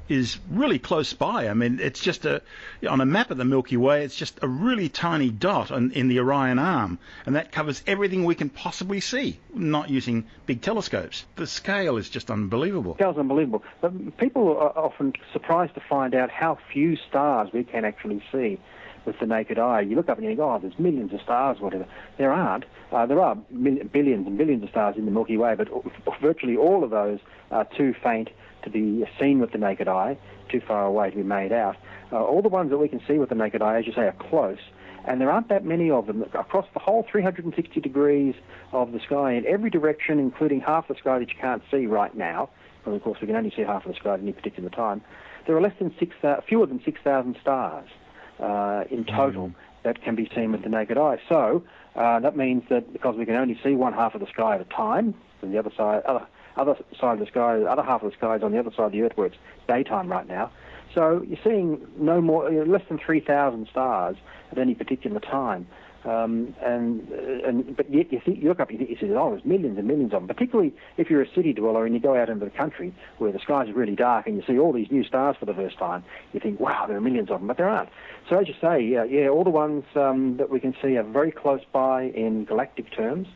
is 0.09 0.39
really 0.49 0.79
close 0.79 1.13
by. 1.13 1.47
I 1.47 1.53
mean, 1.53 1.79
it's 1.79 1.99
just 2.01 2.25
a 2.25 2.41
on 2.87 2.99
a 2.99 3.05
map 3.05 3.31
of 3.31 3.37
the 3.37 3.45
Milky 3.45 3.77
Way, 3.77 4.03
it's 4.03 4.15
just 4.15 4.39
a 4.41 4.47
really 4.47 4.89
tiny 4.89 5.29
dot 5.29 5.71
in, 5.71 5.91
in 5.91 6.07
the 6.07 6.19
Orion 6.19 6.57
Arm, 6.57 6.97
and 7.25 7.35
that 7.35 7.51
covers 7.51 7.83
everything 7.85 8.25
we 8.25 8.35
can 8.35 8.49
possibly 8.49 8.99
see, 8.99 9.39
not 9.53 9.89
using 9.89 10.25
big 10.45 10.61
telescopes. 10.61 11.25
The 11.35 11.47
scale 11.47 11.97
is 11.97 12.09
just 12.09 12.31
unbelievable. 12.31 12.93
The 12.93 13.03
scale's 13.03 13.17
unbelievable. 13.17 13.63
But 13.81 14.17
people 14.17 14.57
are 14.57 14.77
often 14.77 15.13
surprised 15.31 15.75
to 15.75 15.81
find 15.87 16.15
out 16.15 16.31
how 16.31 16.57
few 16.73 16.97
stars 17.07 17.49
we 17.53 17.63
can 17.63 17.85
actually 17.85 18.23
see 18.31 18.59
with 19.05 19.19
the 19.19 19.25
naked 19.25 19.59
eye. 19.59 19.81
You 19.81 19.95
look 19.95 20.09
up 20.09 20.17
and 20.17 20.25
you 20.25 20.31
think, 20.31 20.39
oh, 20.39 20.59
there's 20.61 20.77
millions 20.79 21.13
of 21.13 21.21
stars, 21.21 21.59
whatever. 21.59 21.85
There 22.17 22.31
aren't. 22.31 22.65
Uh, 22.91 23.05
there 23.05 23.21
are 23.21 23.35
billions 23.35 24.27
and 24.27 24.37
billions 24.37 24.63
of 24.63 24.69
stars 24.69 24.95
in 24.97 25.05
the 25.05 25.11
Milky 25.11 25.37
Way, 25.37 25.55
but 25.55 25.69
virtually 26.21 26.57
all 26.57 26.83
of 26.83 26.89
those 26.89 27.19
are 27.51 27.67
too 27.77 27.93
faint 28.03 28.29
to 28.63 28.69
be 28.69 29.05
seen 29.19 29.39
with 29.39 29.51
the 29.51 29.57
naked 29.57 29.87
eye, 29.87 30.17
too 30.49 30.61
far 30.65 30.85
away 30.85 31.09
to 31.09 31.15
be 31.15 31.23
made 31.23 31.51
out. 31.51 31.77
Uh, 32.11 32.23
all 32.23 32.41
the 32.41 32.49
ones 32.49 32.69
that 32.71 32.77
we 32.77 32.87
can 32.87 33.01
see 33.07 33.19
with 33.19 33.29
the 33.29 33.35
naked 33.35 33.61
eye, 33.61 33.77
as 33.77 33.85
you 33.85 33.93
say, 33.93 34.01
are 34.01 34.15
close. 34.29 34.59
And 35.05 35.21
there 35.21 35.31
aren't 35.31 35.47
that 35.49 35.63
many 35.63 35.89
of 35.89 36.07
them 36.07 36.23
across 36.33 36.65
the 36.73 36.79
whole 36.79 37.05
360 37.09 37.79
degrees 37.79 38.35
of 38.73 38.91
the 38.91 38.99
sky 38.99 39.33
in 39.33 39.45
every 39.45 39.69
direction, 39.69 40.19
including 40.19 40.59
half 40.61 40.87
the 40.87 40.95
sky 40.95 41.19
that 41.19 41.29
you 41.29 41.35
can't 41.39 41.63
see 41.71 41.85
right 41.85 42.15
now. 42.15 42.49
Well, 42.85 42.95
of 42.95 43.03
course, 43.03 43.19
we 43.21 43.27
can 43.27 43.35
only 43.35 43.51
see 43.55 43.61
half 43.61 43.85
of 43.85 43.93
the 43.93 43.99
sky 43.99 44.15
at 44.15 44.19
any 44.19 44.33
particular 44.33 44.69
time. 44.69 45.01
There 45.47 45.55
are 45.55 45.61
less 45.61 45.73
than 45.79 45.93
six, 45.99 46.15
uh, 46.23 46.41
fewer 46.47 46.65
than 46.65 46.81
6,000 46.83 47.37
stars 47.41 47.87
uh, 48.39 48.83
in 48.89 49.05
total 49.05 49.49
mm. 49.49 49.55
that 49.83 50.01
can 50.03 50.15
be 50.15 50.29
seen 50.35 50.51
with 50.51 50.63
the 50.63 50.69
naked 50.69 50.97
eye. 50.97 51.17
So 51.27 51.63
uh, 51.95 52.19
that 52.19 52.35
means 52.35 52.63
that 52.69 52.91
because 52.93 53.15
we 53.17 53.25
can 53.25 53.35
only 53.35 53.59
see 53.63 53.73
one 53.75 53.93
half 53.93 54.15
of 54.15 54.21
the 54.21 54.27
sky 54.27 54.55
at 54.55 54.61
a 54.61 54.65
time, 54.65 55.13
and 55.41 55.53
the 55.53 55.59
other 55.59 55.71
side, 55.75 56.03
other, 56.03 56.25
other 56.57 56.75
side 56.99 57.13
of 57.13 57.19
the 57.19 57.25
sky, 57.25 57.59
the 57.59 57.65
other 57.65 57.83
half 57.83 58.03
of 58.03 58.11
the 58.11 58.17
sky 58.17 58.35
is 58.35 58.43
on 58.43 58.51
the 58.51 58.59
other 58.59 58.71
side 58.71 58.87
of 58.87 58.91
the 58.91 59.01
Earth 59.01 59.13
where 59.15 59.27
it's 59.27 59.37
daytime 59.67 60.09
right 60.09 60.27
now. 60.27 60.51
So 60.93 61.23
you're 61.27 61.39
seeing 61.43 61.85
no 61.97 62.21
more, 62.21 62.49
less 62.65 62.81
than 62.89 62.97
3,000 62.97 63.67
stars 63.69 64.15
at 64.51 64.57
any 64.57 64.73
particular 64.73 65.19
time. 65.19 65.67
Um, 66.05 66.55
and 66.63 67.09
and 67.09 67.75
but 67.75 67.91
yet 67.93 68.11
you, 68.11 68.21
think, 68.23 68.41
you 68.41 68.47
look 68.47 68.61
up, 68.61 68.71
you, 68.71 68.77
you 68.79 68.95
see, 68.99 69.11
oh, 69.11 69.31
there's 69.31 69.43
millions 69.43 69.77
and 69.77 69.85
millions 69.85 70.13
of 70.13 70.21
them. 70.21 70.27
Particularly 70.27 70.73
if 70.97 71.09
you're 71.09 71.21
a 71.21 71.33
city 71.33 71.51
dweller 71.51 71.85
and 71.85 71.93
you 71.93 71.99
go 71.99 72.15
out 72.15 72.29
into 72.29 72.45
the 72.45 72.51
country 72.51 72.93
where 73.17 73.31
the 73.31 73.39
skies 73.39 73.69
are 73.69 73.73
really 73.73 73.95
dark 73.95 74.25
and 74.25 74.37
you 74.37 74.43
see 74.47 74.57
all 74.57 74.71
these 74.71 74.89
new 74.91 75.03
stars 75.03 75.35
for 75.37 75.45
the 75.45 75.53
first 75.53 75.77
time, 75.77 76.03
you 76.31 76.39
think, 76.39 76.59
wow, 76.59 76.85
there 76.87 76.95
are 76.95 77.01
millions 77.01 77.29
of 77.29 77.39
them, 77.39 77.47
but 77.47 77.57
there 77.57 77.67
aren't. 77.67 77.89
So 78.29 78.37
as 78.39 78.47
you 78.47 78.53
say, 78.61 78.81
yeah, 78.81 79.03
yeah 79.03 79.27
all 79.27 79.43
the 79.43 79.49
ones 79.49 79.83
um, 79.95 80.37
that 80.37 80.49
we 80.49 80.59
can 80.59 80.73
see 80.81 80.95
are 80.95 81.03
very 81.03 81.31
close 81.31 81.61
by 81.71 82.03
in 82.03 82.45
galactic 82.45 82.91
terms. 82.95 83.27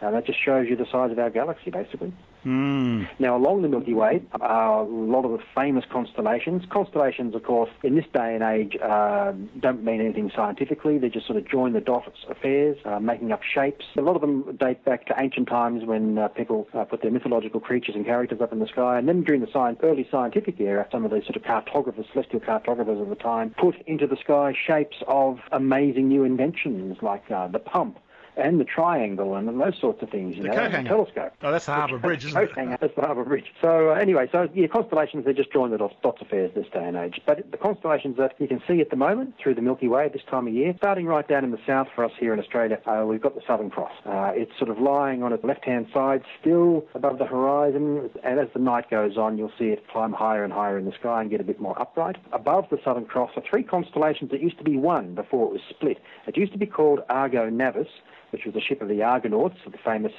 And 0.00 0.14
that 0.14 0.26
just 0.26 0.42
shows 0.42 0.68
you 0.68 0.76
the 0.76 0.86
size 0.86 1.10
of 1.10 1.18
our 1.18 1.30
galaxy, 1.30 1.70
basically. 1.70 2.12
Mm. 2.46 3.08
Now, 3.18 3.36
along 3.36 3.62
the 3.62 3.68
Milky 3.68 3.92
Way 3.92 4.22
are 4.40 4.82
a 4.82 4.84
lot 4.84 5.24
of 5.24 5.32
the 5.32 5.40
famous 5.52 5.84
constellations. 5.90 6.62
Constellations, 6.70 7.34
of 7.34 7.42
course, 7.42 7.70
in 7.82 7.96
this 7.96 8.04
day 8.14 8.36
and 8.36 8.42
age, 8.44 8.76
uh, 8.80 9.32
don't 9.58 9.82
mean 9.82 10.00
anything 10.00 10.30
scientifically. 10.34 10.96
They 10.98 11.08
just 11.08 11.26
sort 11.26 11.38
of 11.38 11.48
join 11.48 11.72
the 11.72 11.80
dots 11.80 12.24
affairs, 12.30 12.78
uh, 12.84 13.00
making 13.00 13.32
up 13.32 13.42
shapes. 13.42 13.84
A 13.96 14.00
lot 14.00 14.14
of 14.14 14.20
them 14.20 14.56
date 14.56 14.84
back 14.84 15.06
to 15.06 15.14
ancient 15.18 15.48
times 15.48 15.84
when 15.84 16.18
uh, 16.18 16.28
people 16.28 16.68
uh, 16.72 16.84
put 16.84 17.02
their 17.02 17.10
mythological 17.10 17.58
creatures 17.58 17.96
and 17.96 18.04
characters 18.04 18.40
up 18.40 18.52
in 18.52 18.60
the 18.60 18.68
sky. 18.68 18.96
And 18.96 19.08
then 19.08 19.24
during 19.24 19.40
the 19.40 19.50
science, 19.52 19.80
early 19.82 20.06
scientific 20.08 20.60
era, 20.60 20.86
some 20.92 21.04
of 21.04 21.10
these 21.10 21.24
sort 21.24 21.34
of 21.34 21.42
cartographers, 21.42 22.06
celestial 22.12 22.38
cartographers 22.38 23.00
of 23.00 23.08
the 23.08 23.16
time, 23.16 23.56
put 23.58 23.74
into 23.88 24.06
the 24.06 24.16
sky 24.16 24.54
shapes 24.54 24.98
of 25.08 25.40
amazing 25.50 26.06
new 26.06 26.22
inventions 26.22 26.98
like 27.02 27.28
uh, 27.28 27.48
the 27.48 27.58
pump 27.58 27.98
and 28.36 28.60
the 28.60 28.64
triangle 28.64 29.34
and 29.34 29.48
those 29.60 29.78
sorts 29.80 30.02
of 30.02 30.10
things. 30.10 30.36
You 30.36 30.42
The 30.42 30.48
know, 30.48 30.54
and 30.56 30.86
the 30.86 30.88
telescope. 30.88 31.32
Oh, 31.42 31.50
that's 31.50 31.66
the 31.66 31.72
Harbour 31.72 31.98
Bridge, 31.98 32.24
isn't 32.26 32.40
it? 32.40 32.52
hanger, 32.52 32.76
That's 32.80 32.94
the 32.94 33.02
Harbour 33.02 33.24
Bridge. 33.24 33.52
So 33.60 33.90
uh, 33.90 33.94
anyway, 33.94 34.28
so 34.30 34.48
yeah, 34.54 34.66
constellations 34.66 35.24
they're 35.24 35.34
just 35.34 35.52
joined 35.52 35.72
the 35.72 35.78
dots, 35.78 35.94
affairs 36.20 36.52
this 36.54 36.66
day 36.72 36.84
and 36.84 36.96
age. 36.96 37.20
But 37.26 37.50
the 37.50 37.56
constellations 37.56 38.16
that 38.18 38.34
you 38.38 38.48
can 38.48 38.62
see 38.66 38.80
at 38.80 38.90
the 38.90 38.96
moment 38.96 39.34
through 39.42 39.54
the 39.54 39.62
Milky 39.62 39.88
Way 39.88 40.06
at 40.06 40.12
this 40.12 40.22
time 40.30 40.46
of 40.46 40.54
year, 40.54 40.74
starting 40.76 41.06
right 41.06 41.26
down 41.26 41.44
in 41.44 41.50
the 41.50 41.60
south 41.66 41.88
for 41.94 42.04
us 42.04 42.12
here 42.18 42.32
in 42.32 42.38
Australia, 42.40 42.78
uh, 42.86 43.04
we've 43.06 43.20
got 43.20 43.34
the 43.34 43.42
Southern 43.46 43.70
Cross. 43.70 43.92
Uh, 44.04 44.32
it's 44.34 44.56
sort 44.58 44.70
of 44.70 44.78
lying 44.78 45.22
on 45.22 45.32
its 45.32 45.44
left-hand 45.44 45.86
side, 45.92 46.22
still 46.40 46.86
above 46.94 47.18
the 47.18 47.26
horizon, 47.26 48.10
and 48.22 48.38
as 48.38 48.48
the 48.52 48.60
night 48.60 48.90
goes 48.90 49.16
on, 49.16 49.38
you'll 49.38 49.52
see 49.58 49.66
it 49.66 49.86
climb 49.88 50.12
higher 50.12 50.44
and 50.44 50.52
higher 50.52 50.78
in 50.78 50.84
the 50.84 50.92
sky 50.92 51.20
and 51.20 51.30
get 51.30 51.40
a 51.40 51.44
bit 51.44 51.60
more 51.60 51.80
upright. 51.80 52.16
Above 52.32 52.66
the 52.70 52.78
Southern 52.84 53.06
Cross 53.06 53.30
are 53.36 53.42
three 53.48 53.62
constellations 53.62 54.30
that 54.30 54.40
used 54.40 54.58
to 54.58 54.64
be 54.64 54.76
one 54.76 55.14
before 55.14 55.46
it 55.46 55.52
was 55.52 55.62
split. 55.68 55.98
It 56.26 56.36
used 56.36 56.52
to 56.52 56.58
be 56.58 56.66
called 56.66 57.00
Argo 57.08 57.48
Navis, 57.48 57.88
which 58.30 58.44
was 58.44 58.54
the 58.54 58.60
ship 58.60 58.82
of 58.82 58.88
the 58.88 59.02
Argonauts 59.02 59.58
of 59.66 59.72
the 59.72 59.78
famous 59.78 60.12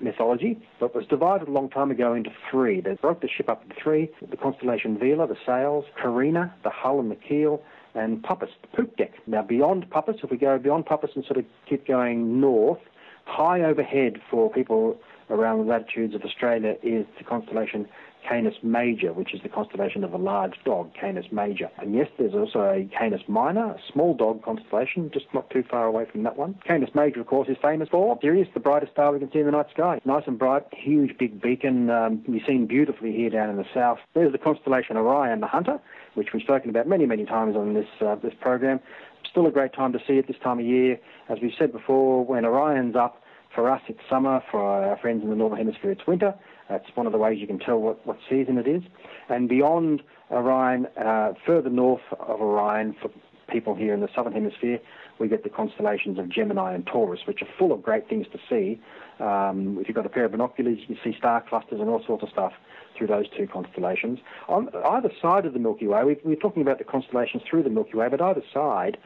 mythology, 0.00 0.60
but 0.78 0.94
was 0.94 1.06
divided 1.06 1.48
a 1.48 1.50
long 1.50 1.68
time 1.68 1.90
ago 1.90 2.14
into 2.14 2.30
three. 2.50 2.80
They 2.80 2.94
broke 2.94 3.20
the 3.20 3.28
ship 3.28 3.48
up 3.48 3.62
into 3.62 3.74
three, 3.82 4.10
the 4.30 4.36
constellation 4.36 4.98
Vela, 4.98 5.26
the 5.26 5.36
sails, 5.44 5.84
Carina, 6.00 6.54
the 6.62 6.70
hull 6.70 7.00
and 7.00 7.10
the 7.10 7.16
keel, 7.16 7.62
and 7.94 8.22
Puppis, 8.22 8.50
the 8.62 8.68
poop 8.76 8.96
deck. 8.96 9.12
Now, 9.26 9.42
beyond 9.42 9.90
Puppis, 9.90 10.22
if 10.22 10.30
we 10.30 10.36
go 10.36 10.58
beyond 10.58 10.86
Puppis 10.86 11.14
and 11.14 11.24
sort 11.24 11.38
of 11.38 11.44
keep 11.68 11.86
going 11.86 12.40
north, 12.40 12.80
high 13.24 13.62
overhead 13.62 14.20
for 14.30 14.50
people 14.50 14.98
around 15.30 15.58
the 15.58 15.64
latitudes 15.64 16.14
of 16.14 16.22
Australia 16.22 16.76
is 16.82 17.06
the 17.18 17.24
constellation 17.24 17.88
Canis 18.26 18.54
Major, 18.62 19.12
which 19.12 19.34
is 19.34 19.40
the 19.42 19.48
constellation 19.48 20.04
of 20.04 20.12
a 20.12 20.16
large 20.18 20.54
dog, 20.64 20.92
Canis 20.98 21.26
Major. 21.30 21.70
And 21.78 21.94
yes, 21.94 22.08
there's 22.18 22.34
also 22.34 22.60
a 22.60 22.88
Canis 22.96 23.22
Minor, 23.28 23.72
a 23.72 23.80
small 23.92 24.14
dog 24.14 24.42
constellation, 24.42 25.10
just 25.12 25.26
not 25.34 25.50
too 25.50 25.62
far 25.68 25.86
away 25.86 26.06
from 26.10 26.22
that 26.22 26.36
one. 26.36 26.56
Canis 26.66 26.90
Major, 26.94 27.20
of 27.20 27.26
course, 27.26 27.48
is 27.48 27.56
famous 27.60 27.88
for 27.88 28.18
Sirius, 28.20 28.48
the 28.54 28.60
brightest 28.60 28.92
star 28.92 29.12
we 29.12 29.18
can 29.18 29.30
see 29.30 29.40
in 29.40 29.46
the 29.46 29.52
night 29.52 29.66
sky. 29.72 30.00
Nice 30.04 30.24
and 30.26 30.38
bright, 30.38 30.64
huge 30.72 31.16
big 31.18 31.40
beacon, 31.40 31.90
um, 31.90 32.16
be 32.16 32.42
seen 32.46 32.66
beautifully 32.66 33.12
here 33.12 33.30
down 33.30 33.50
in 33.50 33.56
the 33.56 33.66
south. 33.74 33.98
There's 34.14 34.32
the 34.32 34.38
constellation 34.38 34.96
Orion, 34.96 35.40
the 35.40 35.46
Hunter, 35.46 35.78
which 36.14 36.32
we've 36.32 36.42
spoken 36.42 36.70
about 36.70 36.88
many, 36.88 37.06
many 37.06 37.24
times 37.24 37.56
on 37.56 37.74
this 37.74 37.88
uh, 38.00 38.16
this 38.16 38.34
program. 38.40 38.80
Still 39.30 39.46
a 39.46 39.50
great 39.50 39.72
time 39.72 39.92
to 39.92 39.98
see 40.06 40.14
it 40.14 40.28
this 40.28 40.36
time 40.42 40.58
of 40.60 40.64
year. 40.64 40.98
As 41.28 41.38
we've 41.42 41.54
said 41.58 41.72
before, 41.72 42.24
when 42.24 42.44
Orion's 42.44 42.96
up, 42.96 43.22
for 43.54 43.70
us 43.70 43.82
it's 43.88 44.00
summer, 44.08 44.42
for 44.50 44.62
our 44.62 44.96
friends 44.98 45.22
in 45.22 45.30
the 45.30 45.36
Northern 45.36 45.58
Hemisphere 45.58 45.92
it's 45.92 46.06
winter. 46.06 46.34
That's 46.68 46.86
one 46.94 47.06
of 47.06 47.12
the 47.12 47.18
ways 47.18 47.38
you 47.40 47.46
can 47.46 47.58
tell 47.58 47.78
what, 47.78 48.04
what 48.06 48.18
season 48.28 48.58
it 48.58 48.66
is. 48.66 48.82
And 49.28 49.48
beyond 49.48 50.02
Orion, 50.30 50.86
uh, 50.96 51.34
further 51.46 51.70
north 51.70 52.02
of 52.18 52.40
Orion, 52.40 52.94
for 53.00 53.10
people 53.48 53.74
here 53.74 53.94
in 53.94 54.00
the 54.00 54.08
Southern 54.14 54.32
Hemisphere, 54.32 54.80
we 55.18 55.28
get 55.28 55.44
the 55.44 55.50
constellations 55.50 56.18
of 56.18 56.28
Gemini 56.28 56.74
and 56.74 56.86
Taurus, 56.86 57.20
which 57.26 57.42
are 57.42 57.48
full 57.58 57.72
of 57.72 57.82
great 57.82 58.08
things 58.08 58.26
to 58.32 58.38
see. 58.48 58.80
Um, 59.20 59.78
if 59.80 59.88
you've 59.88 59.94
got 59.94 60.06
a 60.06 60.08
pair 60.08 60.24
of 60.24 60.32
binoculars, 60.32 60.78
you 60.88 60.96
see 61.04 61.14
star 61.16 61.40
clusters 61.48 61.80
and 61.80 61.88
all 61.88 62.02
sorts 62.04 62.24
of 62.24 62.30
stuff 62.30 62.52
through 62.96 63.08
those 63.08 63.26
two 63.36 63.46
constellations. 63.46 64.18
On 64.48 64.68
either 64.86 65.10
side 65.20 65.46
of 65.46 65.52
the 65.52 65.58
Milky 65.58 65.86
Way, 65.86 66.04
we, 66.04 66.16
we're 66.24 66.36
talking 66.36 66.62
about 66.62 66.78
the 66.78 66.84
constellations 66.84 67.42
through 67.48 67.62
the 67.62 67.70
Milky 67.70 67.96
Way, 67.96 68.08
but 68.08 68.20
either 68.20 68.42
side, 68.52 68.96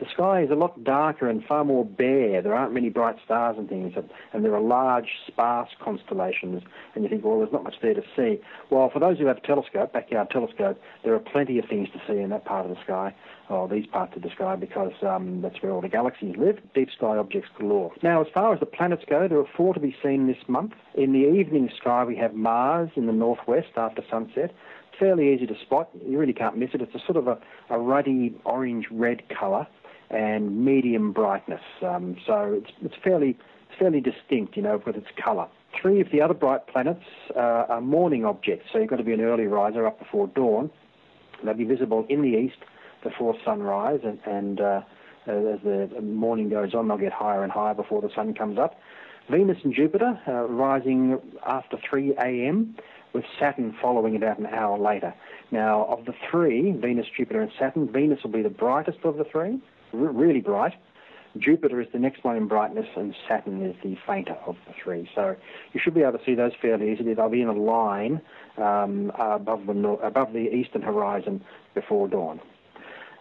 the 0.00 0.06
sky 0.12 0.42
is 0.42 0.50
a 0.50 0.54
lot 0.54 0.82
darker 0.82 1.28
and 1.28 1.44
far 1.44 1.64
more 1.64 1.84
bare. 1.84 2.42
There 2.42 2.54
aren't 2.54 2.72
many 2.72 2.88
bright 2.88 3.16
stars 3.24 3.56
and 3.58 3.68
things, 3.68 3.94
and, 3.96 4.44
there 4.44 4.54
are 4.54 4.60
large, 4.60 5.08
sparse 5.26 5.70
constellations. 5.82 6.62
And 6.94 7.04
you 7.04 7.10
think, 7.10 7.24
well, 7.24 7.38
there's 7.38 7.52
not 7.52 7.64
much 7.64 7.76
there 7.80 7.94
to 7.94 8.02
see. 8.16 8.40
Well, 8.70 8.90
for 8.92 8.98
those 8.98 9.18
who 9.18 9.26
have 9.26 9.38
a 9.38 9.46
telescope, 9.46 9.92
backyard 9.92 10.28
telescope, 10.30 10.80
there 11.04 11.14
are 11.14 11.20
plenty 11.20 11.58
of 11.58 11.66
things 11.66 11.88
to 11.92 12.00
see 12.06 12.20
in 12.20 12.30
that 12.30 12.44
part 12.44 12.66
of 12.66 12.76
the 12.76 12.82
sky, 12.82 13.14
or 13.48 13.68
these 13.68 13.86
parts 13.86 14.16
of 14.16 14.22
the 14.22 14.30
sky, 14.30 14.56
because 14.56 14.92
um, 15.02 15.40
that's 15.40 15.62
where 15.62 15.72
all 15.72 15.80
the 15.80 15.88
galaxies 15.88 16.36
live. 16.36 16.58
Deep 16.74 16.90
sky 16.96 17.16
objects 17.16 17.48
galore. 17.58 17.92
Now, 18.02 18.20
as 18.20 18.28
far 18.34 18.52
as 18.52 18.60
the 18.60 18.66
planets 18.66 19.04
go, 19.08 19.28
there 19.28 19.38
are 19.38 19.48
four 19.56 19.74
to 19.74 19.80
be 19.80 19.96
seen 20.02 20.26
this 20.26 20.48
month. 20.48 20.72
In 20.94 21.12
the 21.12 21.26
evening 21.38 21.70
sky, 21.80 22.04
we 22.04 22.16
have 22.16 22.34
Mars 22.34 22.90
in 22.96 23.06
the 23.06 23.12
northwest 23.12 23.68
after 23.76 24.02
sunset 24.10 24.52
fairly 24.98 25.34
easy 25.34 25.46
to 25.46 25.54
spot. 25.60 25.90
You 26.06 26.18
really 26.18 26.32
can't 26.32 26.56
miss 26.56 26.70
it. 26.72 26.80
It's 26.80 26.94
a 26.94 27.00
sort 27.04 27.16
of 27.16 27.26
a, 27.26 27.38
a 27.68 27.78
ruddy 27.78 28.34
orange-red 28.44 29.24
colour 29.28 29.66
and 30.14 30.64
medium 30.64 31.12
brightness. 31.12 31.62
Um, 31.82 32.16
so 32.26 32.60
it's, 32.62 32.72
it's 32.82 32.94
fairly 33.02 33.36
fairly 33.78 34.00
distinct, 34.00 34.56
you 34.56 34.62
know, 34.62 34.80
with 34.86 34.94
its 34.94 35.08
colour. 35.22 35.48
Three 35.80 36.00
of 36.00 36.10
the 36.12 36.20
other 36.20 36.34
bright 36.34 36.68
planets 36.68 37.04
uh, 37.34 37.66
are 37.68 37.80
morning 37.80 38.24
objects, 38.24 38.68
so 38.72 38.78
you've 38.78 38.88
got 38.88 38.96
to 38.96 39.02
be 39.02 39.12
an 39.12 39.20
early 39.20 39.46
riser 39.46 39.84
up 39.84 39.98
before 39.98 40.28
dawn. 40.28 40.70
They'll 41.42 41.54
be 41.54 41.64
visible 41.64 42.06
in 42.08 42.22
the 42.22 42.38
east 42.38 42.58
before 43.02 43.34
sunrise, 43.44 44.00
and, 44.04 44.20
and 44.26 44.60
uh, 44.60 44.80
as 45.26 45.58
the 45.64 46.00
morning 46.00 46.48
goes 46.48 46.72
on, 46.72 46.86
they'll 46.86 46.98
get 46.98 47.12
higher 47.12 47.42
and 47.42 47.50
higher 47.50 47.74
before 47.74 48.00
the 48.00 48.10
sun 48.14 48.34
comes 48.34 48.58
up. 48.58 48.78
Venus 49.28 49.58
and 49.64 49.74
Jupiter 49.74 50.20
uh, 50.28 50.44
rising 50.44 51.18
after 51.44 51.76
3 51.90 52.14
a.m., 52.18 52.76
with 53.14 53.24
Saturn 53.38 53.74
following 53.80 54.16
about 54.16 54.38
an 54.38 54.46
hour 54.46 54.76
later. 54.76 55.14
Now, 55.52 55.84
of 55.84 56.04
the 56.04 56.14
three, 56.30 56.72
Venus, 56.72 57.06
Jupiter, 57.16 57.40
and 57.40 57.52
Saturn, 57.58 57.90
Venus 57.90 58.22
will 58.24 58.32
be 58.32 58.42
the 58.42 58.50
brightest 58.50 58.98
of 59.04 59.16
the 59.16 59.24
three, 59.24 59.60
really 59.94 60.40
bright. 60.40 60.74
Jupiter 61.36 61.80
is 61.80 61.88
the 61.92 61.98
next 61.98 62.22
one 62.22 62.36
in 62.36 62.46
brightness, 62.46 62.86
and 62.96 63.14
Saturn 63.28 63.62
is 63.62 63.74
the 63.82 63.96
fainter 64.06 64.36
of 64.46 64.56
the 64.66 64.74
three. 64.82 65.08
So 65.14 65.34
you 65.72 65.80
should 65.82 65.94
be 65.94 66.02
able 66.02 66.18
to 66.18 66.24
see 66.24 66.34
those 66.34 66.52
fairly 66.62 66.92
easily. 66.92 67.12
They'll 67.14 67.28
be 67.28 67.42
in 67.42 67.48
a 67.48 67.52
line 67.52 68.20
um, 68.56 69.10
above 69.18 69.66
the 69.66 69.74
nor- 69.74 70.00
above 70.02 70.32
the 70.32 70.54
eastern 70.54 70.82
horizon 70.82 71.44
before 71.74 72.06
dawn. 72.06 72.40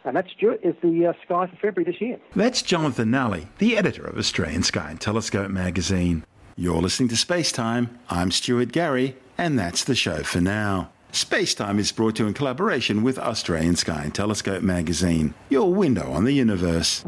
And 0.06 0.16
that, 0.16 0.28
Stuart, 0.36 0.60
is 0.64 0.76
the 0.84 1.08
uh, 1.08 1.14
sky 1.26 1.48
for 1.48 1.56
February 1.56 1.92
this 1.92 2.02
year. 2.02 2.20
That's 2.36 2.62
Jonathan 2.62 3.10
Nally, 3.10 3.48
the 3.58 3.78
editor 3.78 4.06
of 4.06 4.18
Australian 4.18 4.64
Sky 4.64 4.92
and 4.92 5.00
Telescope 5.02 5.50
magazine. 5.50 6.24
You're 6.56 6.82
listening 6.82 7.10
to 7.10 7.18
Space 7.18 7.52
Time. 7.52 7.98
I'm 8.10 8.30
Stuart 8.30 8.72
Gary, 8.72 9.16
and 9.40 9.58
that's 9.58 9.84
the 9.84 9.96
show 9.96 10.22
for 10.22 10.42
now. 10.42 10.93
Space 11.14 11.54
Time 11.54 11.78
is 11.78 11.92
brought 11.92 12.16
to 12.16 12.24
you 12.24 12.28
in 12.28 12.34
collaboration 12.34 13.04
with 13.04 13.20
Australian 13.20 13.76
Sky 13.76 14.02
and 14.06 14.16
Telescope 14.16 14.64
magazine, 14.64 15.36
your 15.48 15.72
window 15.72 16.12
on 16.12 16.24
the 16.24 16.32
universe. 16.32 17.06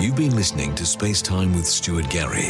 You've 0.00 0.16
been 0.16 0.34
listening 0.34 0.74
to 0.74 0.84
Space 0.84 1.22
Time 1.22 1.54
with 1.54 1.64
Stuart 1.64 2.10
Gary. 2.10 2.48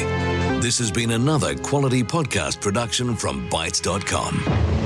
This 0.61 0.79
has 0.79 0.91
been 0.91 1.11
another 1.11 1.55
quality 1.57 2.03
podcast 2.03 2.63
production 2.63 3.15
from 3.17 3.51
bitesz.com. 3.51 4.78